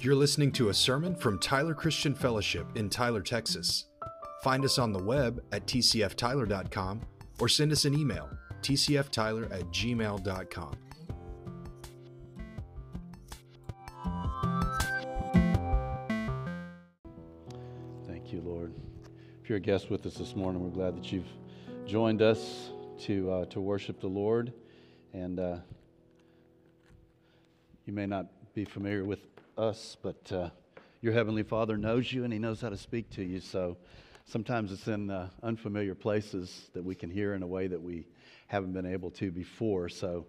[0.00, 3.86] You're listening to a sermon from Tyler Christian Fellowship in Tyler, Texas.
[4.44, 7.00] Find us on the web at tcftyler.com
[7.40, 8.30] or send us an email,
[8.62, 10.76] tcftyler at gmail.com.
[18.06, 18.72] Thank you, Lord.
[19.42, 21.26] If you're a guest with us this morning, we're glad that you've
[21.88, 22.70] joined us
[23.00, 24.52] to, uh, to worship the Lord.
[25.12, 25.56] And uh,
[27.84, 30.50] you may not be familiar with us, but uh,
[31.00, 33.40] your Heavenly Father knows you and He knows how to speak to you.
[33.40, 33.76] So
[34.24, 38.06] sometimes it's in uh, unfamiliar places that we can hear in a way that we
[38.46, 39.88] haven't been able to before.
[39.88, 40.26] So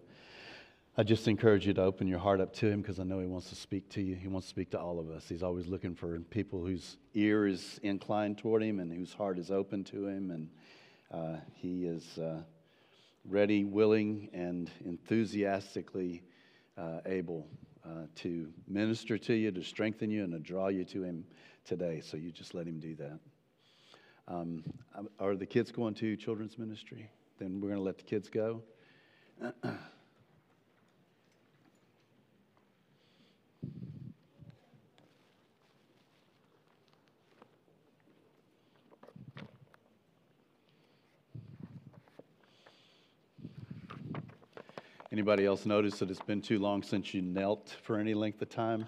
[0.98, 3.26] I just encourage you to open your heart up to Him because I know He
[3.26, 4.16] wants to speak to you.
[4.16, 5.28] He wants to speak to all of us.
[5.28, 9.52] He's always looking for people whose ear is inclined toward Him and whose heart is
[9.52, 10.30] open to Him.
[10.32, 10.48] And
[11.12, 12.42] uh, He is uh,
[13.24, 16.24] ready, willing, and enthusiastically
[16.76, 17.46] uh, able
[17.84, 21.24] uh, to minister to you, to strengthen you, and to draw you to Him
[21.64, 22.00] today.
[22.00, 23.18] So you just let Him do that.
[24.28, 24.62] Um,
[25.18, 27.10] are the kids going to children's ministry?
[27.38, 28.62] Then we're going to let the kids go.
[45.12, 48.48] Anybody else notice that it's been too long since you knelt for any length of
[48.48, 48.86] time?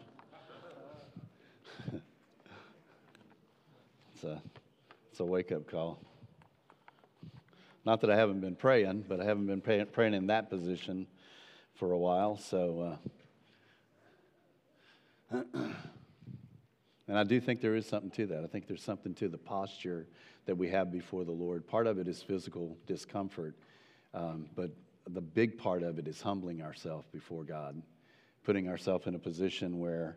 [4.14, 4.40] it's a,
[5.10, 6.00] it's a wake up call.
[7.84, 11.08] Not that I haven't been praying, but I haven't been pray, praying in that position
[11.74, 12.36] for a while.
[12.36, 12.96] So,
[15.32, 15.42] uh,
[17.08, 18.44] and I do think there is something to that.
[18.44, 20.06] I think there's something to the posture
[20.46, 21.66] that we have before the Lord.
[21.66, 23.56] Part of it is physical discomfort,
[24.14, 24.70] um, but
[25.08, 27.80] the big part of it is humbling ourselves before God,
[28.44, 30.16] putting ourselves in a position where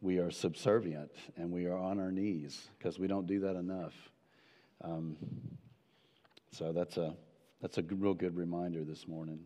[0.00, 3.94] we are subservient and we are on our knees because we don't do that enough.
[4.82, 5.16] Um,
[6.50, 7.14] so that's a
[7.60, 9.40] that's a real good reminder this morning.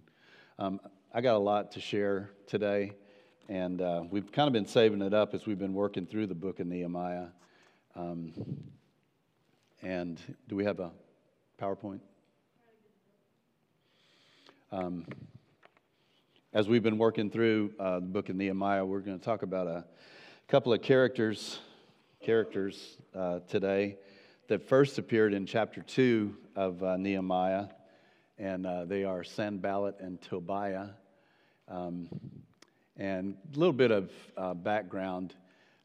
[0.59, 0.81] Um,
[1.15, 2.93] I got a lot to share today,
[3.49, 6.35] and uh, we've kind of been saving it up as we've been working through the
[6.35, 7.29] book of Nehemiah.
[7.95, 8.33] Um,
[9.83, 10.91] and do we have a
[11.61, 12.01] PowerPoint?
[14.71, 15.07] Um,
[16.53, 19.67] as we've been working through uh, the book of Nehemiah, we're going to talk about
[19.67, 19.87] a
[20.47, 21.61] couple of characters
[22.21, 23.97] characters uh, today
[24.49, 27.69] that first appeared in chapter 2 of uh, Nehemiah,
[28.37, 30.89] and uh, they are Sanballat and Tobiah.
[31.67, 32.11] Um,
[32.99, 35.35] and a little bit of uh, background.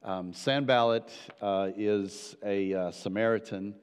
[0.04, 1.10] Um, Sanballat
[1.42, 3.76] uh, is a Samaritan,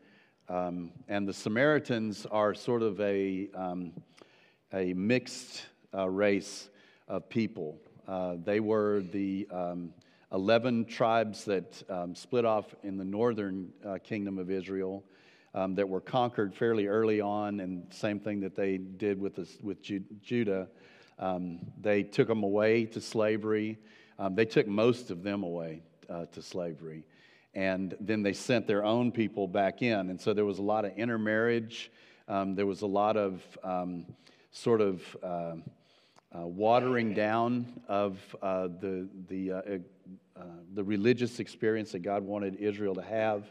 [0.50, 3.92] um, and the Samaritans are sort of a um,
[4.72, 6.68] a mixed uh, race
[7.08, 7.78] of people.
[8.06, 9.92] Uh, they were the um,
[10.32, 15.04] 11 tribes that um, split off in the northern uh, kingdom of Israel
[15.54, 19.82] um, that were conquered fairly early on, and same thing that they did with, with
[19.82, 20.68] Ju- Judah.
[21.18, 23.76] Um, they took them away to slavery.
[24.18, 27.04] Um, they took most of them away uh, to slavery.
[27.54, 30.10] And then they sent their own people back in.
[30.10, 31.90] And so there was a lot of intermarriage.
[32.28, 33.42] Um, there was a lot of
[34.50, 35.54] sort of uh,
[36.36, 39.62] uh, watering down of uh, the, the, uh,
[40.36, 40.42] uh,
[40.74, 43.50] the religious experience that God wanted Israel to have.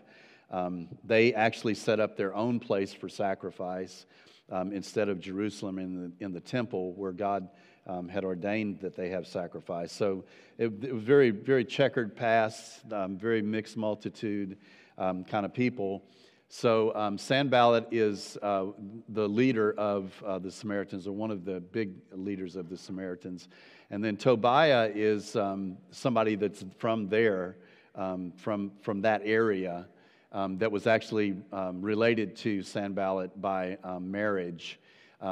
[0.51, 4.05] Um, they actually set up their own place for sacrifice
[4.51, 7.49] um, instead of Jerusalem in the, in the temple where God
[7.85, 9.91] um, had ordained that they have sacrifice.
[9.91, 10.23] So
[10.57, 14.57] it, it was very, very checkered past, um, very mixed multitude
[14.97, 16.03] um, kind of people.
[16.51, 18.65] So um, Sanballat is uh,
[19.09, 23.49] the leader of uh, the Samaritans, or one of the big leaders of the Samaritans.
[23.91, 27.57] And then Tobiah is um, somebody that's from there,
[27.93, 29.85] um, from, from that area,
[30.31, 34.79] um, that was actually um, related to Sanballat by um, marriage.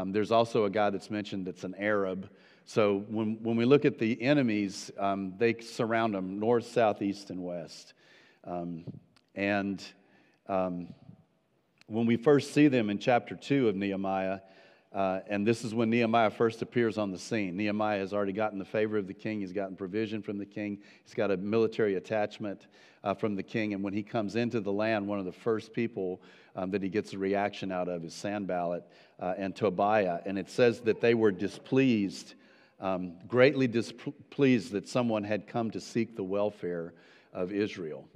[0.06, 2.30] there's also a guy that's mentioned that's an Arab.
[2.66, 4.92] So when, when we look at the enemies,
[5.40, 7.96] they surround them north, south, east, and west.
[9.34, 9.84] and
[11.88, 14.40] when we first see them in chapter 2 of Nehemiah,
[14.94, 17.56] uh, and this is when Nehemiah first appears on the scene.
[17.56, 19.40] Nehemiah has already gotten the favor of the king.
[19.40, 20.80] He's gotten provision from the king.
[21.06, 22.68] He's got a military attachment
[23.04, 23.74] uh, from the king.
[23.74, 26.22] And when he comes into the land, one of the first people
[26.56, 28.84] um, that he gets a reaction out of is Sanballat
[29.20, 30.20] uh, and Tobiah.
[30.26, 32.34] And it says that they were displeased,
[32.82, 36.94] um, greatly displeased that someone had come to seek the welfare
[37.34, 38.08] of Israel.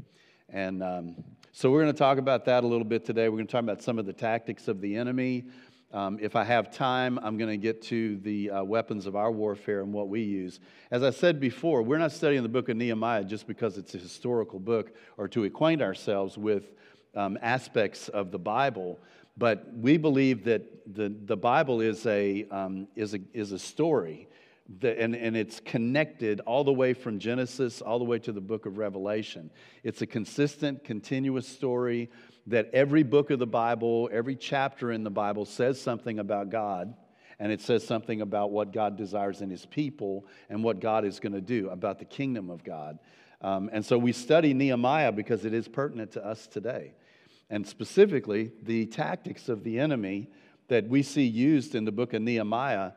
[0.49, 1.23] And um,
[1.53, 3.27] so we're going to talk about that a little bit today.
[3.27, 5.43] We're going to talk about some of the tactics of the enemy.
[5.91, 9.29] Um, if I have time, I'm going to get to the uh, weapons of our
[9.29, 10.61] warfare and what we use.
[10.91, 13.97] As I said before, we're not studying the book of Nehemiah just because it's a
[13.97, 16.71] historical book or to acquaint ourselves with
[17.15, 18.97] um, aspects of the Bible,
[19.35, 24.29] but we believe that the, the Bible is a, um, is a, is a story.
[24.79, 28.41] The, and, and it's connected all the way from Genesis all the way to the
[28.41, 29.49] book of Revelation.
[29.83, 32.09] It's a consistent, continuous story
[32.47, 36.93] that every book of the Bible, every chapter in the Bible says something about God,
[37.39, 41.19] and it says something about what God desires in his people and what God is
[41.19, 42.99] going to do about the kingdom of God.
[43.41, 46.93] Um, and so we study Nehemiah because it is pertinent to us today.
[47.49, 50.29] And specifically, the tactics of the enemy
[50.67, 52.91] that we see used in the book of Nehemiah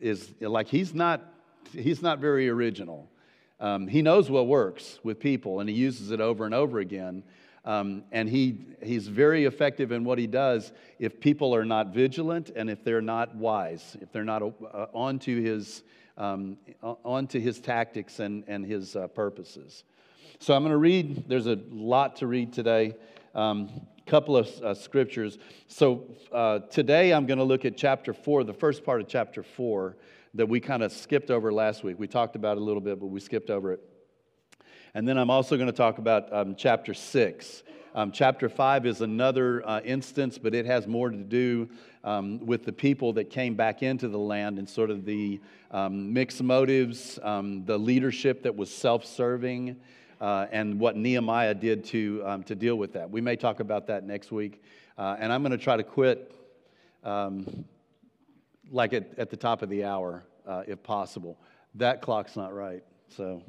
[0.00, 1.32] is like he's not,
[1.72, 3.10] he's not very original.
[3.58, 7.22] Um, he knows what works with people and he uses it over and over again.
[7.64, 12.50] Um, and he, he's very effective in what he does if people are not vigilant
[12.54, 15.82] and if they're not wise, if they're not uh, onto, his,
[16.16, 19.82] um, onto his tactics and, and his uh, purposes.
[20.38, 22.94] So I'm going to read, there's a lot to read today.
[23.34, 23.68] Um,
[24.06, 25.36] couple of uh, scriptures.
[25.66, 29.42] So uh, today I'm going to look at chapter 4, the first part of chapter
[29.42, 29.96] 4
[30.34, 31.98] that we kind of skipped over last week.
[31.98, 33.80] We talked about it a little bit, but we skipped over it.
[34.94, 37.64] And then I'm also going to talk about um, chapter 6.
[37.96, 41.68] Um, chapter 5 is another uh, instance, but it has more to do
[42.04, 45.40] um, with the people that came back into the land and sort of the
[45.72, 49.76] um, mixed motives, um, the leadership that was self serving,
[50.20, 53.10] uh, and what Nehemiah did to, um, to deal with that.
[53.10, 54.62] We may talk about that next week.
[54.98, 56.34] Uh, and I'm going to try to quit
[57.04, 57.64] um,
[58.70, 61.38] like at, at the top of the hour, uh, if possible.
[61.74, 63.42] That clock's not right, so.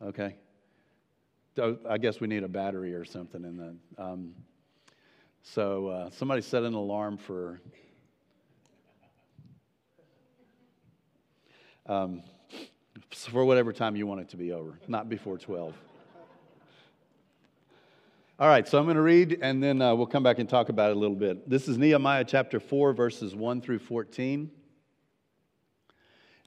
[0.00, 0.36] Okay.
[1.90, 4.02] I guess we need a battery or something in that.
[4.02, 4.32] Um,
[5.42, 7.60] so uh, somebody set an alarm for.
[11.86, 12.22] Um,
[13.10, 15.74] for whatever time you want it to be over, not before 12.
[18.40, 20.68] All right, so I'm going to read and then uh, we'll come back and talk
[20.68, 21.48] about it a little bit.
[21.48, 24.50] This is Nehemiah chapter 4, verses 1 through 14.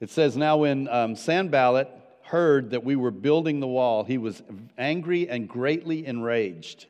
[0.00, 1.90] It says, Now when um, Sanballat
[2.22, 4.42] heard that we were building the wall, he was
[4.78, 6.86] angry and greatly enraged.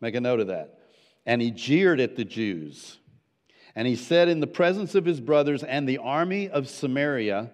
[0.00, 0.78] Make a note of that.
[1.26, 2.98] And he jeered at the Jews.
[3.74, 7.50] And he said in the presence of his brothers and the army of Samaria,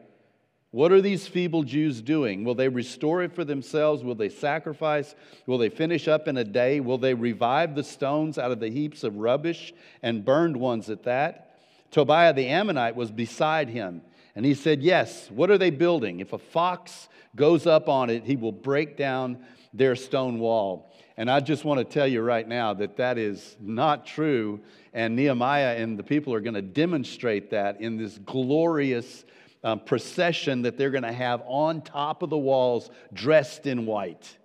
[0.74, 2.42] What are these feeble Jews doing?
[2.42, 4.02] Will they restore it for themselves?
[4.02, 5.14] Will they sacrifice?
[5.46, 6.80] Will they finish up in a day?
[6.80, 9.72] Will they revive the stones out of the heaps of rubbish
[10.02, 11.60] and burned ones at that?
[11.92, 14.02] Tobiah the Ammonite was beside him
[14.34, 16.18] and he said, Yes, what are they building?
[16.18, 19.38] If a fox goes up on it, he will break down
[19.72, 20.92] their stone wall.
[21.16, 24.58] And I just want to tell you right now that that is not true.
[24.92, 29.24] And Nehemiah and the people are going to demonstrate that in this glorious
[29.64, 34.38] um, procession that they're going to have on top of the walls, dressed in white.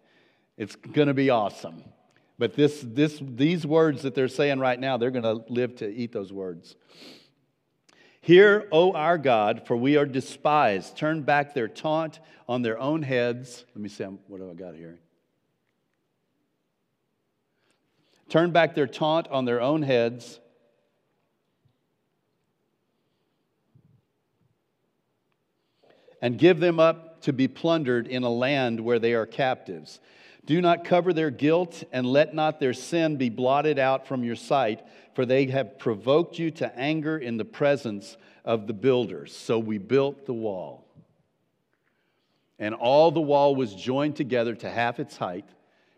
[0.57, 1.83] It's going to be awesome.
[2.39, 5.89] But this, this, these words that they're saying right now, they're going to live to
[5.89, 6.75] eat those words.
[8.21, 10.97] Hear, O our God, for we are despised.
[10.97, 13.65] Turn back their taunt on their own heads.
[13.75, 14.99] Let me see, what have I got here?
[18.29, 20.39] Turn back their taunt on their own heads.
[26.21, 29.99] And give them up to be plundered in a land where they are captives.
[30.45, 34.35] Do not cover their guilt, and let not their sin be blotted out from your
[34.35, 34.81] sight,
[35.13, 39.35] for they have provoked you to anger in the presence of the builders.
[39.35, 40.87] So we built the wall.
[42.57, 45.45] And all the wall was joined together to half its height,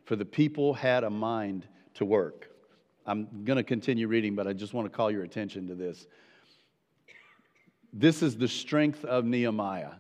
[0.06, 2.50] for the people had a mind to work.
[3.06, 6.06] I'm going to continue reading, but I just want to call your attention to this.
[7.94, 9.92] This is the strength of Nehemiah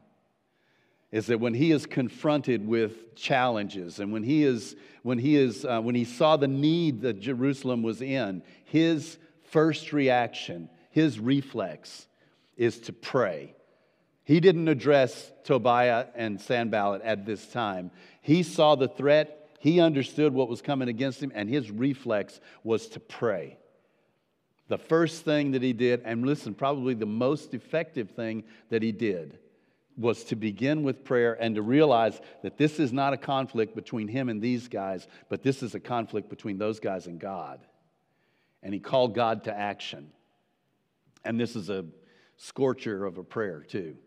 [1.12, 5.65] is that when he is confronted with challenges and when he is when he is
[5.65, 12.08] uh, when he saw the need that jerusalem was in his first reaction his reflex
[12.58, 13.56] is to pray.
[14.24, 17.91] He didn't address tobiah and sanballat at this time.
[18.22, 22.88] He saw the threat he understood what was coming against him and his reflex was
[22.89, 23.58] to pray.
[24.70, 28.91] The first thing that he did and listen probably the most effective thing that he
[28.91, 29.38] did
[29.98, 34.08] was to begin with prayer and to realize that this is not a conflict between
[34.08, 37.60] him and these guys, but this is a conflict between those guys and God.
[38.64, 40.12] And he called God to action.
[41.24, 41.86] And this is a
[42.38, 43.98] scorcher of a prayer, too.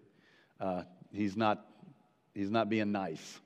[0.60, 1.66] Uh, he's, not,
[2.34, 3.40] he's not being nice.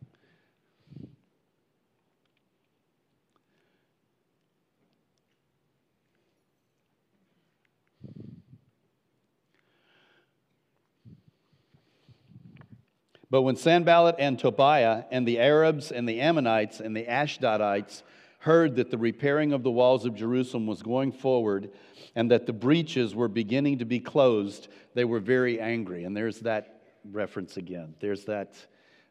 [13.31, 18.03] But when Sanballat and Tobiah and the Arabs and the Ammonites and the Ashdodites
[18.41, 21.71] heard that the repairing of the walls of Jerusalem was going forward
[22.15, 26.05] and that the breaches were beginning to be closed, they were very angry.
[26.05, 27.95] And there's that reference again.
[28.01, 28.55] There's that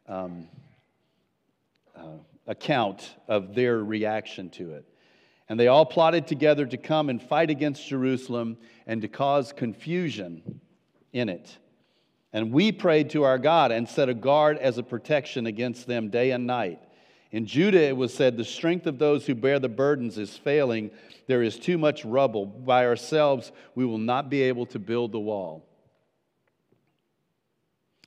[0.08, 0.48] um,
[1.96, 4.84] uh, account of their reaction to it.
[5.48, 10.60] And they all plotted together to come and fight against Jerusalem and to cause confusion
[11.12, 11.56] in it.
[12.32, 16.10] And we prayed to our God and set a guard as a protection against them
[16.10, 16.80] day and night.
[17.30, 20.90] In Judah, it was said, The strength of those who bear the burdens is failing.
[21.26, 22.46] There is too much rubble.
[22.46, 25.66] By ourselves, we will not be able to build the wall.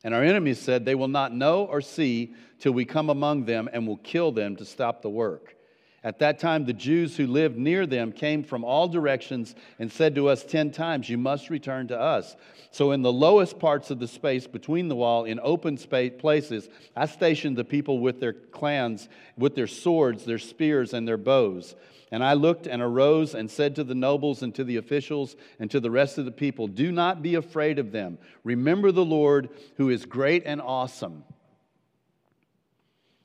[0.03, 3.69] And our enemies said, They will not know or see till we come among them
[3.71, 5.55] and will kill them to stop the work.
[6.03, 10.15] At that time, the Jews who lived near them came from all directions and said
[10.15, 12.35] to us ten times, You must return to us.
[12.71, 16.69] So, in the lowest parts of the space between the wall, in open space places,
[16.95, 21.75] I stationed the people with their clans, with their swords, their spears, and their bows.
[22.11, 25.69] And I looked and arose and said to the nobles and to the officials and
[25.69, 28.17] to the rest of the people, Do not be afraid of them.
[28.43, 31.23] Remember the Lord, who is great and awesome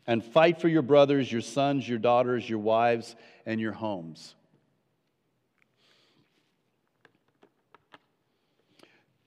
[0.06, 4.34] and fight for your brothers, your sons, your daughters, your wives, and your homes.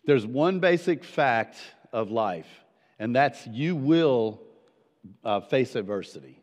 [0.05, 1.57] There's one basic fact
[1.91, 2.47] of life,
[2.97, 4.41] and that's you will
[5.23, 6.41] uh, face adversity.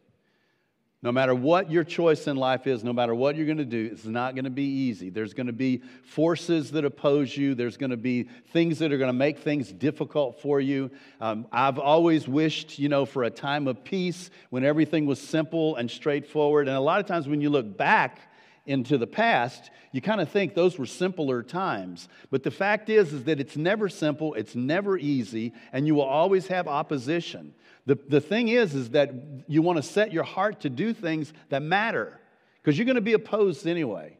[1.02, 3.90] No matter what your choice in life is, no matter what you're going to do,
[3.92, 5.10] it's not going to be easy.
[5.10, 7.54] There's going to be forces that oppose you.
[7.54, 10.90] There's going to be things that are going to make things difficult for you.
[11.20, 15.76] Um, I've always wished, you know, for a time of peace when everything was simple
[15.76, 16.66] and straightforward.
[16.66, 18.20] And a lot of times when you look back,
[18.66, 22.08] into the past, you kind of think those were simpler times.
[22.30, 26.02] But the fact is, is that it's never simple, it's never easy, and you will
[26.02, 27.54] always have opposition.
[27.86, 29.12] The, the thing is, is that
[29.46, 32.20] you want to set your heart to do things that matter
[32.60, 34.18] because you're going to be opposed anyway.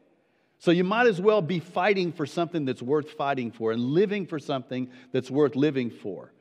[0.59, 4.25] So you might as well be fighting for something that's worth fighting for and living
[4.25, 6.31] for something that's worth living for.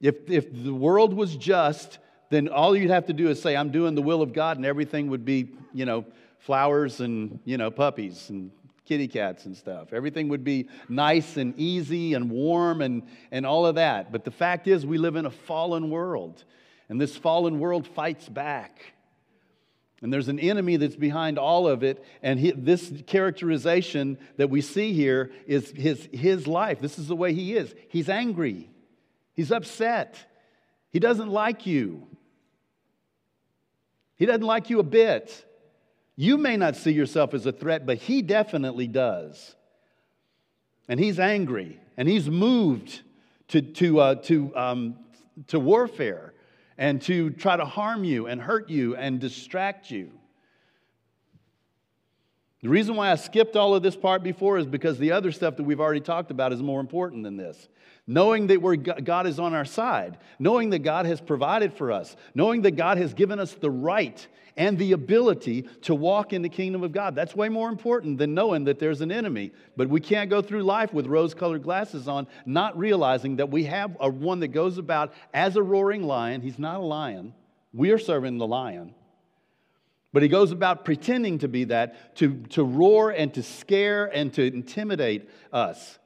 [0.00, 1.98] If, if the world was just,
[2.28, 4.66] then all you'd have to do is say, I'm doing the will of God, and
[4.66, 6.04] everything would be, you know,
[6.40, 8.50] flowers and, you know, puppies and
[8.84, 9.92] kitty cats and stuff.
[9.92, 14.12] Everything would be nice and easy and warm and, and all of that.
[14.12, 16.44] But the fact is, we live in a fallen world,
[16.88, 18.94] and this fallen world fights back.
[20.02, 22.04] And there's an enemy that's behind all of it.
[22.22, 26.78] And he, this characterization that we see here is his, his life.
[26.78, 27.74] This is the way he is.
[27.88, 28.70] He's angry,
[29.32, 30.18] he's upset,
[30.90, 32.06] he doesn't like you.
[34.16, 35.44] He doesn't like you a bit.
[36.16, 39.56] You may not see yourself as a threat, but he definitely does.
[40.88, 43.02] And he's angry and he's moved
[43.48, 44.96] to, to, uh, to, um,
[45.48, 46.34] to warfare
[46.78, 50.10] and to try to harm you and hurt you and distract you.
[52.64, 55.58] The reason why I skipped all of this part before is because the other stuff
[55.58, 57.68] that we've already talked about is more important than this.
[58.06, 62.16] Knowing that we're, God is on our side, knowing that God has provided for us,
[62.34, 66.48] knowing that God has given us the right and the ability to walk in the
[66.48, 67.14] kingdom of God.
[67.14, 69.52] That's way more important than knowing that there's an enemy.
[69.76, 73.64] But we can't go through life with rose colored glasses on, not realizing that we
[73.64, 76.40] have a one that goes about as a roaring lion.
[76.40, 77.34] He's not a lion,
[77.74, 78.94] we are serving the lion.
[80.14, 84.32] But he goes about pretending to be that, to, to roar and to scare and
[84.34, 85.98] to intimidate us.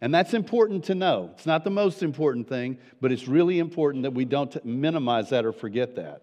[0.00, 1.30] And that's important to know.
[1.34, 5.44] It's not the most important thing, but it's really important that we don't minimize that
[5.44, 6.22] or forget that.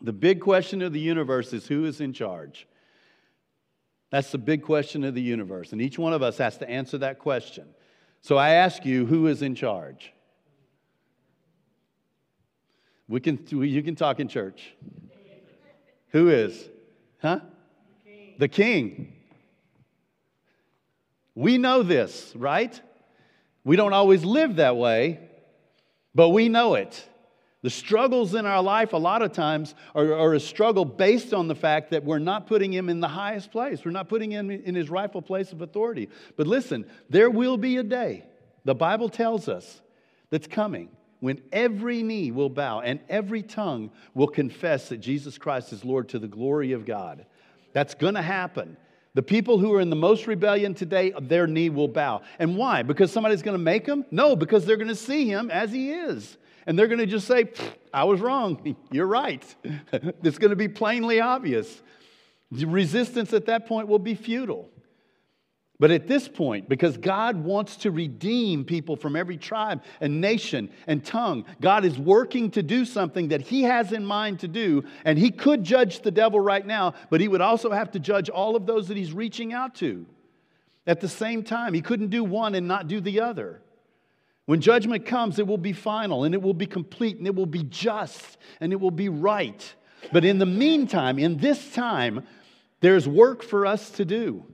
[0.00, 2.66] The big question of the universe is who is in charge?
[4.08, 5.72] That's the big question of the universe.
[5.72, 7.66] And each one of us has to answer that question.
[8.22, 10.14] So I ask you, who is in charge?
[13.08, 14.72] We can, you can talk in church.
[16.16, 16.66] Who is?
[17.20, 17.40] Huh?
[18.06, 18.34] The king.
[18.38, 19.12] the king.
[21.34, 22.80] We know this, right?
[23.64, 25.20] We don't always live that way,
[26.14, 27.06] but we know it.
[27.60, 31.48] The struggles in our life, a lot of times, are, are, a struggle based on
[31.48, 33.84] the fact that we're not putting him in the highest place.
[33.84, 36.08] We're not putting him in his rightful place of authority.
[36.38, 38.24] But listen, there will be a day,
[38.64, 39.82] the Bible tells us,
[40.30, 40.88] that's coming
[41.26, 46.08] when every knee will bow and every tongue will confess that Jesus Christ is Lord
[46.10, 47.26] to the glory of God.
[47.72, 48.76] That's going to happen.
[49.14, 52.22] The people who are in the most rebellion today, their knee will bow.
[52.38, 52.84] And why?
[52.84, 54.04] Because somebody's going to make them?
[54.12, 56.36] No, because they're going to see him as he is.
[56.64, 57.50] And they're going to just say,
[57.92, 58.76] I was wrong.
[58.92, 59.42] You're right.
[59.92, 61.82] it's going to be plainly obvious.
[62.52, 64.70] The resistance at that point will be futile.
[65.78, 70.70] But at this point, because God wants to redeem people from every tribe and nation
[70.86, 74.84] and tongue, God is working to do something that He has in mind to do.
[75.04, 78.30] And He could judge the devil right now, but He would also have to judge
[78.30, 80.06] all of those that He's reaching out to
[80.86, 81.74] at the same time.
[81.74, 83.60] He couldn't do one and not do the other.
[84.46, 87.46] When judgment comes, it will be final and it will be complete and it will
[87.46, 89.74] be just and it will be right.
[90.10, 92.26] But in the meantime, in this time,
[92.80, 94.44] there's work for us to do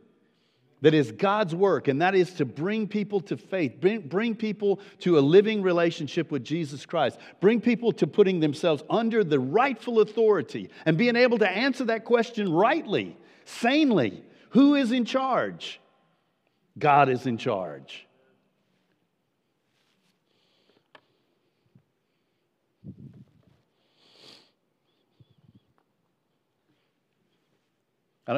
[0.82, 4.80] that is God's work, and that is to bring people to faith, bring, bring people
[5.00, 10.00] to a living relationship with Jesus Christ, bring people to putting themselves under the rightful
[10.00, 14.22] authority and being able to answer that question rightly, sanely.
[14.50, 15.80] Who is in charge?
[16.78, 18.06] God is in charge.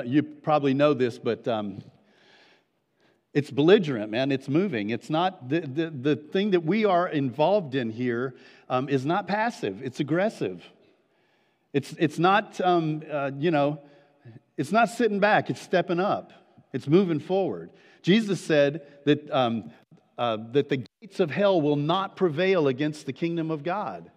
[0.05, 1.83] you probably know this, but um,
[3.35, 4.31] it's belligerent, man.
[4.31, 4.91] It's moving.
[4.91, 8.37] It's not the, the, the thing that we are involved in here
[8.69, 10.64] um, is not passive, it's aggressive.
[11.73, 13.81] It's, it's not, um, uh, you know,
[14.57, 16.33] it's not sitting back, it's stepping up,
[16.73, 17.71] it's moving forward.
[18.03, 19.73] Jesus said that, um,
[20.17, 24.09] uh, that the gates of hell will not prevail against the kingdom of God.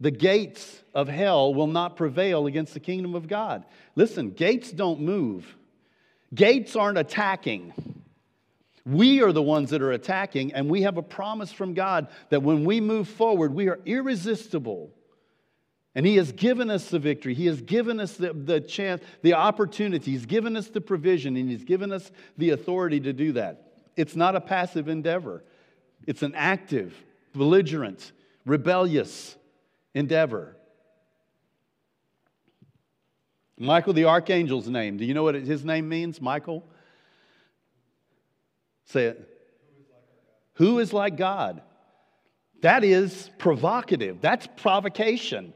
[0.00, 3.64] The gates of hell will not prevail against the kingdom of God.
[3.94, 5.54] Listen, gates don't move,
[6.34, 7.74] gates aren't attacking.
[8.84, 12.42] We are the ones that are attacking, and we have a promise from God that
[12.42, 14.90] when we move forward, we are irresistible.
[15.94, 17.34] And He has given us the victory.
[17.34, 20.10] He has given us the, the chance, the opportunity.
[20.12, 23.72] He's given us the provision, and He's given us the authority to do that.
[23.96, 25.44] It's not a passive endeavor,
[26.06, 26.94] it's an active,
[27.34, 28.12] belligerent,
[28.44, 29.36] rebellious
[29.94, 30.56] endeavor.
[33.58, 34.96] Michael the archangel's name.
[34.96, 36.64] Do you know what his name means, Michael?
[38.92, 39.28] Say it.
[40.56, 41.62] Who is like God?
[42.60, 44.20] That is provocative.
[44.20, 45.54] That's provocation.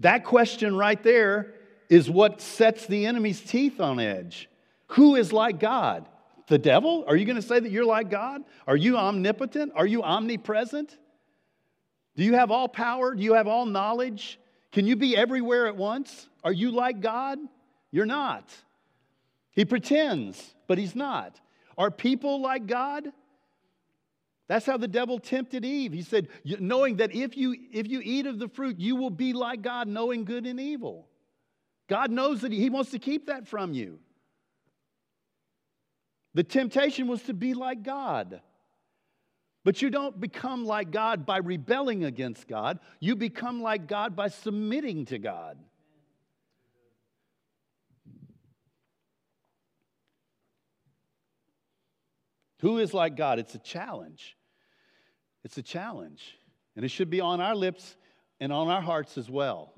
[0.00, 1.52] That question right there
[1.90, 4.48] is what sets the enemy's teeth on edge.
[4.88, 6.08] Who is like God?
[6.46, 7.04] The devil?
[7.06, 8.42] Are you going to say that you're like God?
[8.66, 9.72] Are you omnipotent?
[9.76, 10.96] Are you omnipresent?
[12.16, 13.14] Do you have all power?
[13.14, 14.40] Do you have all knowledge?
[14.72, 16.30] Can you be everywhere at once?
[16.42, 17.38] Are you like God?
[17.90, 18.48] You're not.
[19.50, 21.38] He pretends, but he's not.
[21.76, 23.08] Are people like God?
[24.48, 25.92] That's how the devil tempted Eve.
[25.92, 29.32] He said, knowing that if you, if you eat of the fruit, you will be
[29.32, 31.06] like God, knowing good and evil.
[31.88, 33.98] God knows that He wants to keep that from you.
[36.34, 38.40] The temptation was to be like God.
[39.64, 42.80] But you don't become like God by rebelling against God.
[42.98, 45.56] You become like God by submitting to God.
[52.62, 53.38] Who is like God?
[53.38, 54.36] It's a challenge.
[55.44, 56.38] It's a challenge.
[56.76, 57.96] And it should be on our lips
[58.40, 59.74] and on our hearts as well.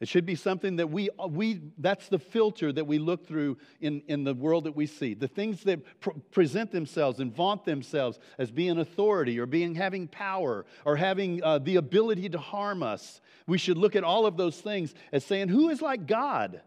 [0.00, 4.00] It should be something that we, we that's the filter that we look through in,
[4.08, 5.12] in the world that we see.
[5.12, 10.08] The things that pr- present themselves and vaunt themselves as being authority or being having
[10.08, 13.20] power or having uh, the ability to harm us.
[13.46, 16.62] We should look at all of those things as saying, Who is like God?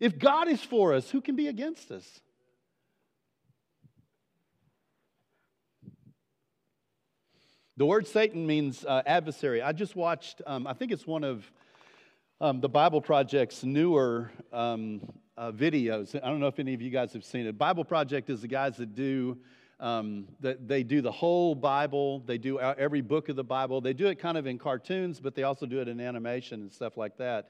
[0.00, 2.22] If God is for us, who can be against us?
[7.78, 9.62] The word Satan means uh, adversary.
[9.62, 11.50] I just watched, um, I think it's one of
[12.38, 15.00] um, the Bible Project's newer um,
[15.38, 16.14] uh, videos.
[16.14, 17.56] I don't know if any of you guys have seen it.
[17.56, 19.38] Bible Project is the guys that do.
[19.80, 23.80] Um, that they do the whole Bible, they do every book of the Bible.
[23.80, 26.70] They do it kind of in cartoons, but they also do it in animation and
[26.70, 27.48] stuff like that.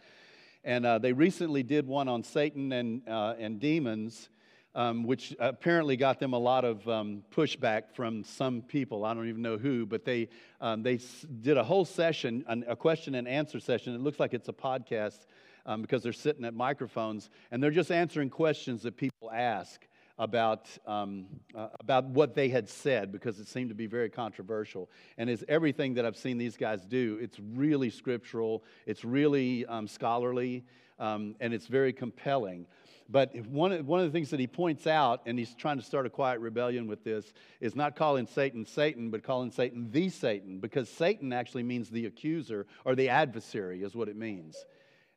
[0.65, 4.31] And uh, they recently did one on Satan and, uh, and demons
[4.75, 9.05] um, which apparently got them a lot of um, pushback from some people.
[9.05, 10.29] I don't even know who, but they,
[10.61, 10.99] um, they
[11.41, 13.95] did a whole session, a question and answer session.
[13.95, 15.27] It looks like it's a podcast
[15.67, 19.87] um, because they're sitting at microphones and they're just answering questions that people ask
[20.19, 24.89] about, um, uh, about what they had said because it seemed to be very controversial.
[25.19, 29.87] And as everything that I've seen these guys do, it's really scriptural, it's really um,
[29.87, 30.65] scholarly,
[30.99, 32.67] and it's very compelling.
[33.09, 36.07] But one, one of the things that he points out, and he's trying to start
[36.07, 40.59] a quiet rebellion with this, is not calling Satan Satan, but calling Satan the Satan,
[40.59, 44.65] because Satan actually means the accuser or the adversary, is what it means.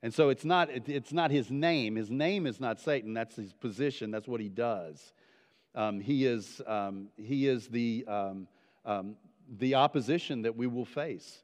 [0.04, 1.96] And so it's not, it's not his name.
[1.96, 5.14] His name is not Satan, that's his position, that's what he does.
[5.74, 8.48] Um, he, is, um, he is the, um,
[8.86, 9.16] um
[9.58, 11.44] the opposition that we will face.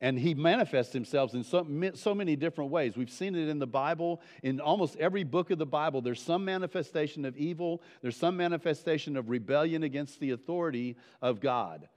[0.00, 2.96] And he manifests himself in so, so many different ways.
[2.96, 4.22] We've seen it in the Bible.
[4.42, 9.16] In almost every book of the Bible, there's some manifestation of evil, there's some manifestation
[9.16, 11.88] of rebellion against the authority of God.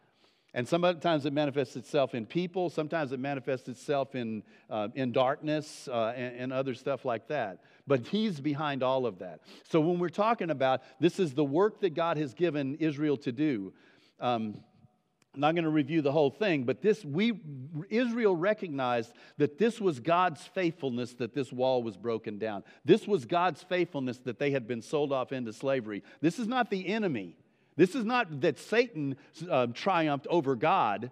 [0.55, 5.87] And sometimes it manifests itself in people, sometimes it manifests itself in, uh, in darkness
[5.91, 7.63] uh, and, and other stuff like that.
[7.87, 9.39] But he's behind all of that.
[9.69, 13.31] So when we're talking about this is the work that God has given Israel to
[13.31, 13.73] do,
[14.19, 14.61] um,
[15.33, 17.39] I'm not going to review the whole thing, but this we
[17.89, 22.63] Israel recognized that this was God's faithfulness that this wall was broken down.
[22.85, 26.03] This was God's faithfulness that they had been sold off into slavery.
[26.21, 27.35] This is not the enemy.
[27.75, 29.15] This is not that Satan
[29.49, 31.09] uh, triumphed over God.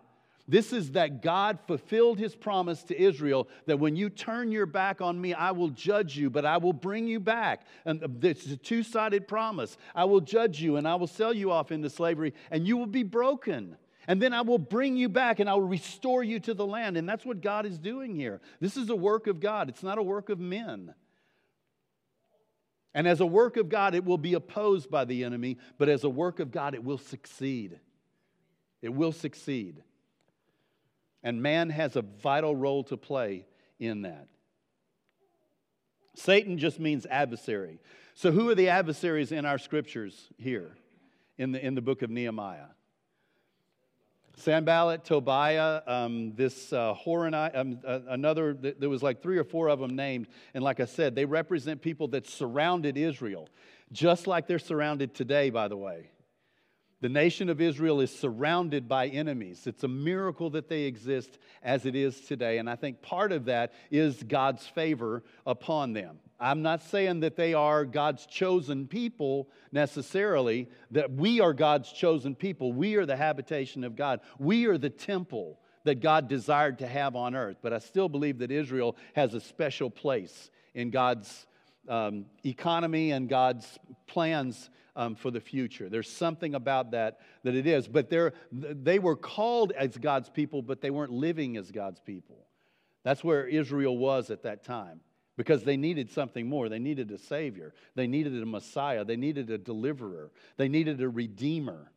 [0.47, 5.01] This is that God fulfilled his promise to Israel that when you turn your back
[5.01, 7.65] on me, I will judge you, but I will bring you back.
[7.85, 9.77] And it's a two sided promise.
[9.95, 12.85] I will judge you and I will sell you off into slavery, and you will
[12.85, 13.77] be broken.
[14.11, 16.97] And then I will bring you back and I will restore you to the land.
[16.97, 18.41] And that's what God is doing here.
[18.59, 20.93] This is a work of God, it's not a work of men.
[22.93, 26.03] And as a work of God, it will be opposed by the enemy, but as
[26.03, 27.79] a work of God, it will succeed.
[28.81, 29.81] It will succeed.
[31.23, 33.45] And man has a vital role to play
[33.79, 34.27] in that.
[36.15, 37.79] Satan just means adversary.
[38.15, 40.75] So, who are the adversaries in our scriptures here
[41.37, 42.65] in the, in the book of Nehemiah?
[44.41, 49.69] Sanballat, Tobiah, um, this uh, Horonite, um, uh, another, there was like three or four
[49.69, 50.27] of them named.
[50.53, 53.47] And like I said, they represent people that surrounded Israel,
[53.91, 56.09] just like they're surrounded today, by the way.
[57.01, 59.65] The nation of Israel is surrounded by enemies.
[59.65, 62.59] It's a miracle that they exist as it is today.
[62.59, 66.19] And I think part of that is God's favor upon them.
[66.41, 72.33] I'm not saying that they are God's chosen people necessarily, that we are God's chosen
[72.33, 72.73] people.
[72.73, 74.21] We are the habitation of God.
[74.39, 77.57] We are the temple that God desired to have on earth.
[77.61, 81.45] But I still believe that Israel has a special place in God's
[81.87, 83.77] um, economy and God's
[84.07, 85.89] plans um, for the future.
[85.89, 87.87] There's something about that that it is.
[87.87, 88.09] But
[88.51, 92.47] they were called as God's people, but they weren't living as God's people.
[93.03, 95.01] That's where Israel was at that time
[95.37, 96.69] because they needed something more.
[96.69, 101.09] They needed a Savior, they needed a Messiah, they needed a deliverer, they needed a
[101.09, 101.91] Redeemer.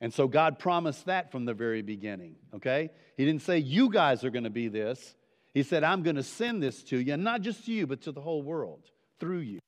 [0.00, 2.90] And so God promised that from the very beginning, okay?
[3.16, 5.14] He didn't say, You guys are going to be this.
[5.52, 8.02] He said, I'm going to send this to you, and not just to you, but
[8.02, 8.84] to the whole world
[9.18, 9.58] through you.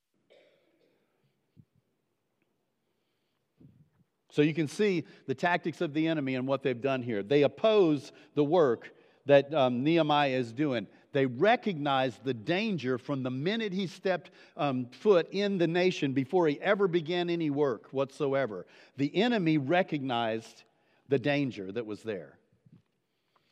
[4.31, 7.21] So you can see the tactics of the enemy and what they've done here.
[7.21, 8.91] They oppose the work
[9.27, 14.87] that um, Nehemiah is doing they recognized the danger from the minute he stepped um,
[14.87, 18.65] foot in the nation before he ever began any work whatsoever.
[18.97, 20.63] The enemy recognized
[21.07, 22.37] the danger that was there.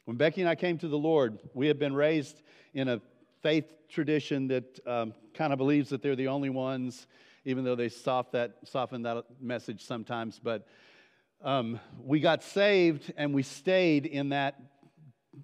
[0.05, 2.41] When Becky and I came to the Lord, we had been raised
[2.73, 2.99] in a
[3.43, 7.05] faith tradition that um, kind of believes that they're the only ones,
[7.45, 10.39] even though they soft that, soften that message sometimes.
[10.43, 10.67] But
[11.43, 14.59] um, we got saved and we stayed in that,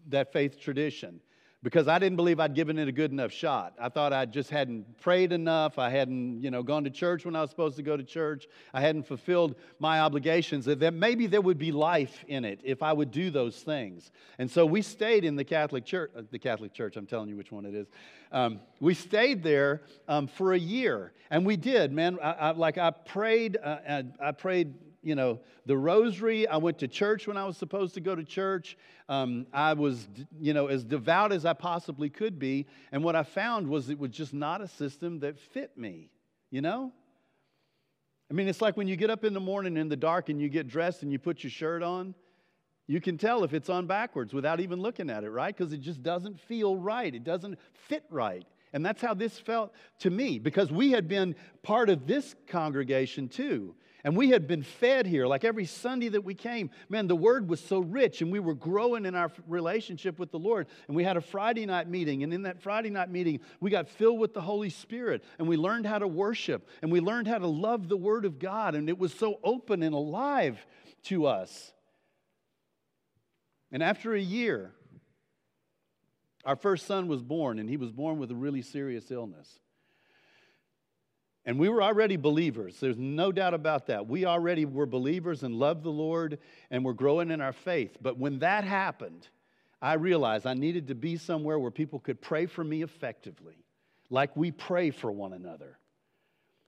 [0.07, 1.21] that faith tradition
[1.63, 3.73] because I didn't believe I'd given it a good enough shot.
[3.81, 5.79] I thought I just hadn't prayed enough.
[5.79, 8.47] I hadn't, you know, gone to church when I was supposed to go to church.
[8.73, 10.65] I hadn't fulfilled my obligations.
[10.65, 14.11] That maybe there would be life in it if I would do those things.
[14.37, 16.11] And so we stayed in the Catholic Church.
[16.15, 16.95] Uh, the Catholic Church.
[16.95, 17.87] I'm telling you which one it is.
[18.31, 22.19] Um, we stayed there um, for a year, and we did, man.
[22.21, 23.57] I, I, like I prayed.
[23.63, 24.75] Uh, I prayed
[25.07, 26.47] you know, the rosary.
[26.47, 28.77] I went to church when I was supposed to go to church.
[29.07, 30.05] Um, I was,
[30.37, 32.67] you know, as devout as I possibly could be.
[32.91, 36.09] And what I found was it was just not a system that fit me,
[36.51, 36.91] you know?
[38.29, 40.41] I mean, it's like when you get up in the morning in the dark and
[40.41, 42.13] you get dressed and you put your shirt on.
[42.89, 45.55] You can tell if it's on backwards without even looking at it, right?
[45.55, 47.13] Because it just doesn't feel right.
[47.13, 48.45] It doesn't fit right.
[48.73, 53.29] And that's how this felt to me because we had been part of this congregation
[53.29, 53.75] too.
[54.07, 56.69] And we had been fed here, like every Sunday that we came.
[56.87, 60.39] Man, the word was so rich, and we were growing in our relationship with the
[60.39, 60.67] Lord.
[60.87, 63.89] And we had a Friday night meeting, and in that Friday night meeting, we got
[63.89, 67.37] filled with the Holy Spirit, and we learned how to worship, and we learned how
[67.37, 70.65] to love the Word of God, and it was so open and alive
[71.03, 71.73] to us.
[73.73, 74.71] And after a year,
[76.45, 79.59] our first son was born, and he was born with a really serious illness.
[81.47, 82.77] And we were already believers.
[82.81, 84.05] There's no doubt about that.
[84.05, 87.97] We already were believers and loved the Lord and were growing in our faith.
[88.01, 89.29] But when that happened,
[89.81, 93.55] I realized I needed to be somewhere where people could pray for me effectively,
[94.09, 95.79] like we pray for one another.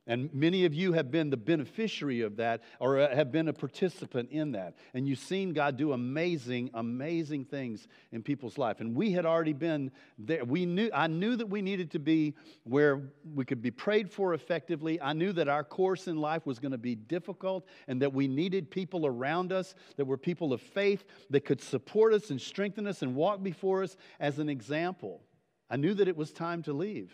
[0.10, 3.54] And many of you have been the beneficiary of that or uh, have been a
[3.54, 4.74] participant in that.
[4.96, 8.80] And you've seen God do amazing, amazing things in people's life.
[8.80, 10.44] And we had already been there.
[10.44, 13.04] We knew, I knew that we needed to be where
[13.36, 15.00] we could be prayed for effectively.
[15.00, 18.28] I knew that our course in life was going to be difficult and that we
[18.28, 22.88] needed people around us that were people of faith that could support us and strengthen
[22.88, 25.22] us and walk before us as an example.
[25.70, 27.14] I knew that it was time to leave.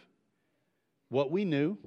[1.10, 1.78] What we knew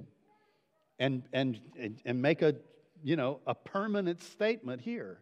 [0.99, 1.59] and, and,
[2.05, 2.55] and make a,
[3.03, 5.21] you know, a permanent statement here.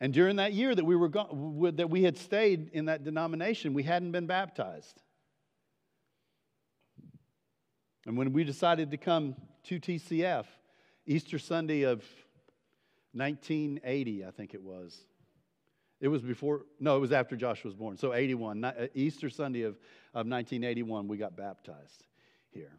[0.00, 3.74] And during that year that we, were go- that we had stayed in that denomination,
[3.74, 5.02] we hadn't been baptized.
[8.06, 9.34] And when we decided to come
[9.64, 10.46] to TCF,
[11.06, 12.02] Easter Sunday of
[13.12, 14.98] 1980, I think it was.
[16.00, 17.96] It was before, no, it was after Josh was born.
[17.96, 19.74] So 81, uh, Easter Sunday of,
[20.14, 22.04] of 1981, we got baptized
[22.50, 22.78] here.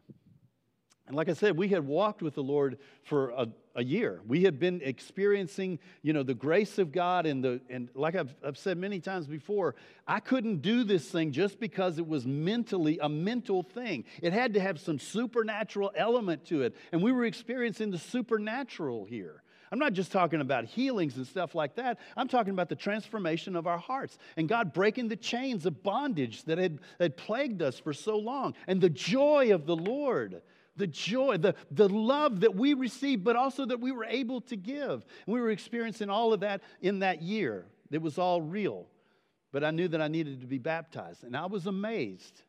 [1.10, 4.20] And like I said, we had walked with the Lord for a, a, year.
[4.28, 8.32] We had been experiencing, you know, the grace of God and the and like I've,
[8.46, 9.74] I've said many times before,
[10.06, 14.04] I couldn't do this thing just because it was mentally a mental thing.
[14.22, 16.76] It had to have some supernatural element to it.
[16.92, 19.42] And we were experiencing the supernatural here.
[19.72, 21.98] I'm not just talking about healings and stuff like that.
[22.16, 26.44] I'm talking about the transformation of our hearts and God breaking the chains of bondage
[26.44, 30.42] that had, had plagued us for so long and the joy of the Lord
[30.80, 34.56] the joy, the, the love that we received, but also that we were able to
[34.56, 35.04] give.
[35.26, 37.66] And we were experiencing all of that in that year.
[37.92, 38.86] It was all real.
[39.52, 41.22] But I knew that I needed to be baptized.
[41.22, 42.42] And I was amazed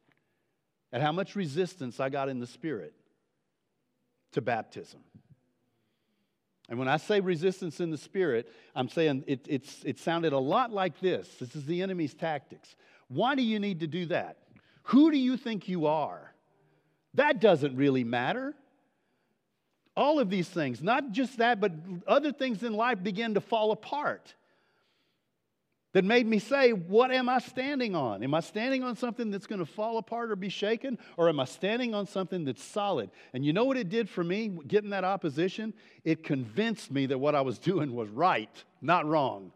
[0.94, 2.94] at how much resistance I got in the Spirit
[4.32, 5.02] to baptism.
[6.70, 10.40] And when I say resistance in the Spirit, I'm saying it, it's, it sounded a
[10.40, 11.28] lot like this.
[11.40, 12.76] This is the enemy's tactics.
[13.10, 14.38] Why do you need to do that?
[14.84, 16.31] Who do you think you are?
[17.16, 18.54] That doesn't really matter.
[19.96, 21.74] All of these things, not just that, but
[22.08, 24.36] other things in life begin to fall apart.
[25.94, 28.24] That made me say, What am I standing on?
[28.24, 30.98] Am I standing on something that's going to fall apart or be shaken?
[31.18, 33.10] Or am I standing on something that's solid?
[33.34, 35.74] And you know what it did for me, getting that opposition?
[36.06, 39.52] It convinced me that what I was doing was right, not wrong.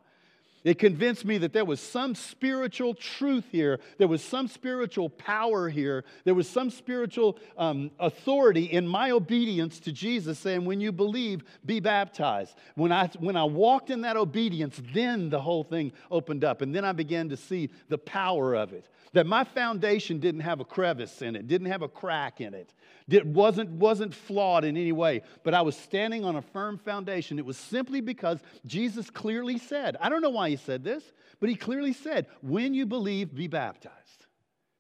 [0.65, 3.80] It convinced me that there was some spiritual truth here.
[3.99, 6.04] There was some spiritual power here.
[6.23, 11.43] There was some spiritual um, authority in my obedience to Jesus saying, when you believe,
[11.67, 12.56] be baptized.
[12.73, 16.63] When I, when I walked in that obedience, then the whole thing opened up.
[16.63, 18.89] And then I began to see the power of it.
[19.13, 22.73] That my foundation didn't have a crevice in it, didn't have a crack in it,
[23.08, 27.38] it wasn't, wasn't flawed in any way, but I was standing on a firm foundation.
[27.38, 31.04] It was simply because Jesus clearly said, I don't know why he said this,
[31.39, 34.26] but he clearly said, when you believe, be baptized.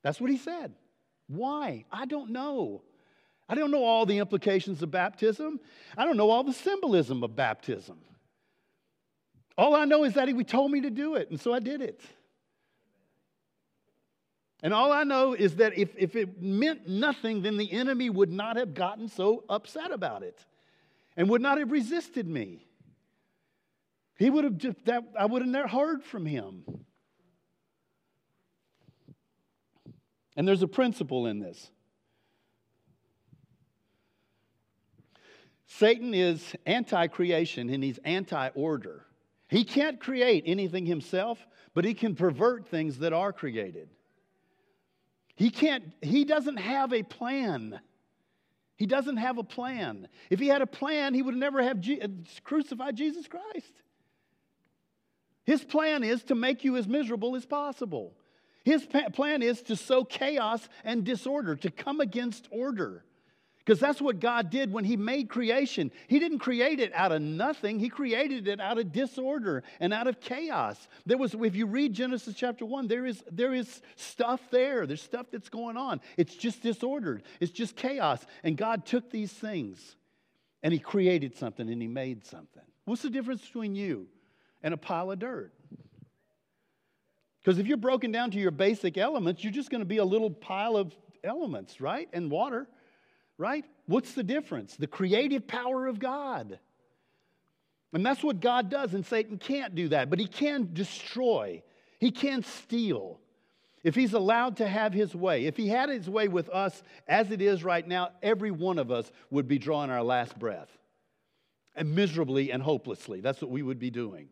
[0.03, 0.73] That's what he said.
[1.27, 1.85] Why?
[1.91, 2.83] I don't know.
[3.47, 5.59] I don't know all the implications of baptism.
[5.97, 7.97] I don't know all the symbolism of baptism.
[9.57, 11.81] All I know is that he told me to do it, and so I did
[11.81, 12.01] it.
[14.63, 18.31] And all I know is that if, if it meant nothing, then the enemy would
[18.31, 20.43] not have gotten so upset about it
[21.15, 22.65] and would not have resisted me.
[24.17, 26.63] He would have just, that, I would have never heard from him.
[30.37, 31.69] And there's a principle in this.
[35.67, 39.05] Satan is anti creation and he's anti order.
[39.49, 43.89] He can't create anything himself, but he can pervert things that are created.
[45.35, 47.79] He can't, he doesn't have a plan.
[48.77, 50.07] He doesn't have a plan.
[50.29, 52.07] If he had a plan, he would never have Je- uh,
[52.43, 53.73] crucified Jesus Christ.
[55.45, 58.13] His plan is to make you as miserable as possible.
[58.63, 63.05] His plan is to sow chaos and disorder, to come against order.
[63.59, 65.91] Because that's what God did when He made creation.
[66.07, 70.07] He didn't create it out of nothing, He created it out of disorder and out
[70.07, 70.87] of chaos.
[71.05, 74.85] There was, if you read Genesis chapter 1, there is, there is stuff there.
[74.85, 76.01] There's stuff that's going on.
[76.17, 78.23] It's just disordered, it's just chaos.
[78.43, 79.95] And God took these things
[80.61, 82.63] and He created something and He made something.
[82.85, 84.07] What's the difference between you
[84.65, 85.53] and a pile of dirt?
[87.41, 90.05] Because if you're broken down to your basic elements, you're just going to be a
[90.05, 92.09] little pile of elements, right?
[92.11, 92.67] And water
[93.37, 93.65] right?
[93.85, 94.75] What's the difference?
[94.75, 96.59] The creative power of God.
[97.93, 101.63] And that's what God does, and Satan can't do that, but he can destroy,
[101.99, 103.19] he can steal.
[103.83, 107.29] If he's allowed to have his way, if he had his way with us as
[107.29, 110.69] it is right now, every one of us would be drawing our last breath.
[111.75, 113.21] And miserably and hopelessly.
[113.21, 114.29] That's what we would be doing.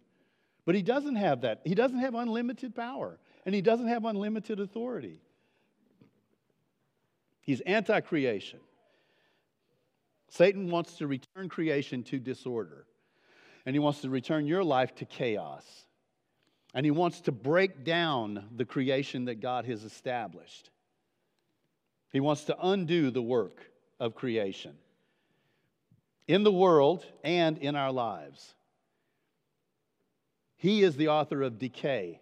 [0.66, 1.62] But he doesn't have that.
[1.66, 5.20] He doesn't have unlimited power, and he doesn't have unlimited authority.
[7.42, 8.60] He's anti creation.
[10.30, 12.86] Satan wants to return creation to disorder,
[13.66, 15.66] and he wants to return your life to chaos.
[16.74, 20.72] And he wants to break down the creation that God has established.
[22.12, 24.76] He wants to undo the work of creation
[26.28, 28.56] in the world and in our lives.
[30.64, 32.22] He is the author of decay.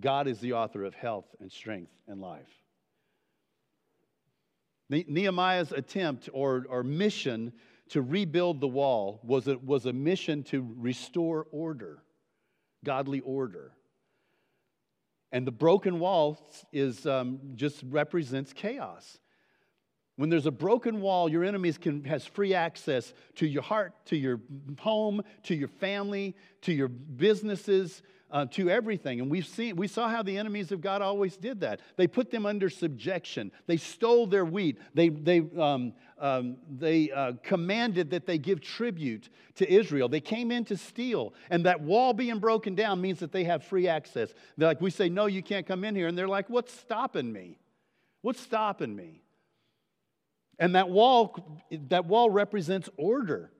[0.00, 2.48] God is the author of health and strength and life.
[4.90, 7.52] Nehemiah's attempt or, or mission
[7.90, 12.02] to rebuild the wall was a, was a mission to restore order,
[12.84, 13.70] godly order.
[15.30, 19.20] And the broken wall is, um, just represents chaos.
[20.16, 24.16] When there's a broken wall, your enemies can has free access to your heart, to
[24.16, 24.40] your
[24.78, 29.20] home, to your family, to your businesses, uh, to everything.
[29.20, 31.80] And we've seen, we saw how the enemies of God always did that.
[31.96, 33.52] They put them under subjection.
[33.66, 34.78] They stole their wheat.
[34.94, 40.08] They, they, um, um, they uh, commanded that they give tribute to Israel.
[40.08, 41.34] They came in to steal.
[41.50, 44.32] And that wall being broken down means that they have free access.
[44.56, 46.06] They're like, we say, no, you can't come in here.
[46.06, 47.58] And they're like, what's stopping me?
[48.22, 49.22] What's stopping me?
[50.58, 53.50] And that wall, that wall represents order.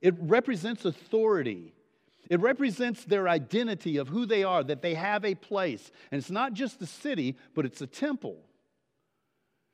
[0.00, 1.74] It represents authority.
[2.28, 5.90] It represents their identity of who they are, that they have a place.
[6.10, 8.38] And it's not just the city, but it's a temple.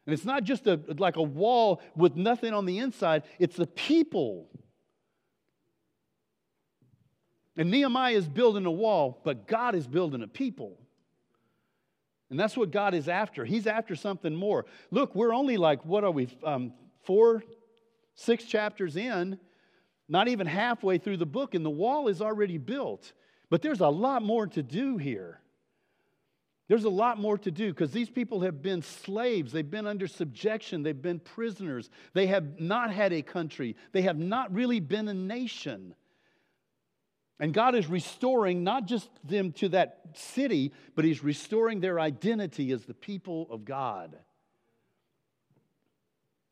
[0.06, 3.66] And it's not just a, like a wall with nothing on the inside, it's a
[3.66, 4.48] people.
[7.56, 10.78] And Nehemiah is building a wall, but God is building a people.
[12.32, 13.44] And that's what God is after.
[13.44, 14.64] He's after something more.
[14.90, 16.72] Look, we're only like, what are we, um,
[17.04, 17.44] four,
[18.14, 19.38] six chapters in
[20.08, 23.12] not even halfway through the book, and the wall is already built.
[23.50, 25.40] But there's a lot more to do here.
[26.68, 29.52] There's a lot more to do because these people have been slaves.
[29.52, 30.82] They've been under subjection.
[30.82, 31.90] They've been prisoners.
[32.14, 33.76] They have not had a country.
[33.92, 35.94] They have not really been a nation.
[37.42, 42.70] And God is restoring not just them to that city, but He's restoring their identity
[42.70, 44.16] as the people of God.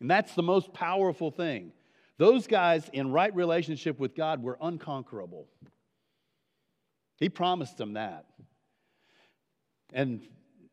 [0.01, 1.71] And that's the most powerful thing.
[2.19, 5.47] Those guys in right relationship with God were unconquerable.
[7.19, 8.25] He promised them that.
[9.93, 10.23] And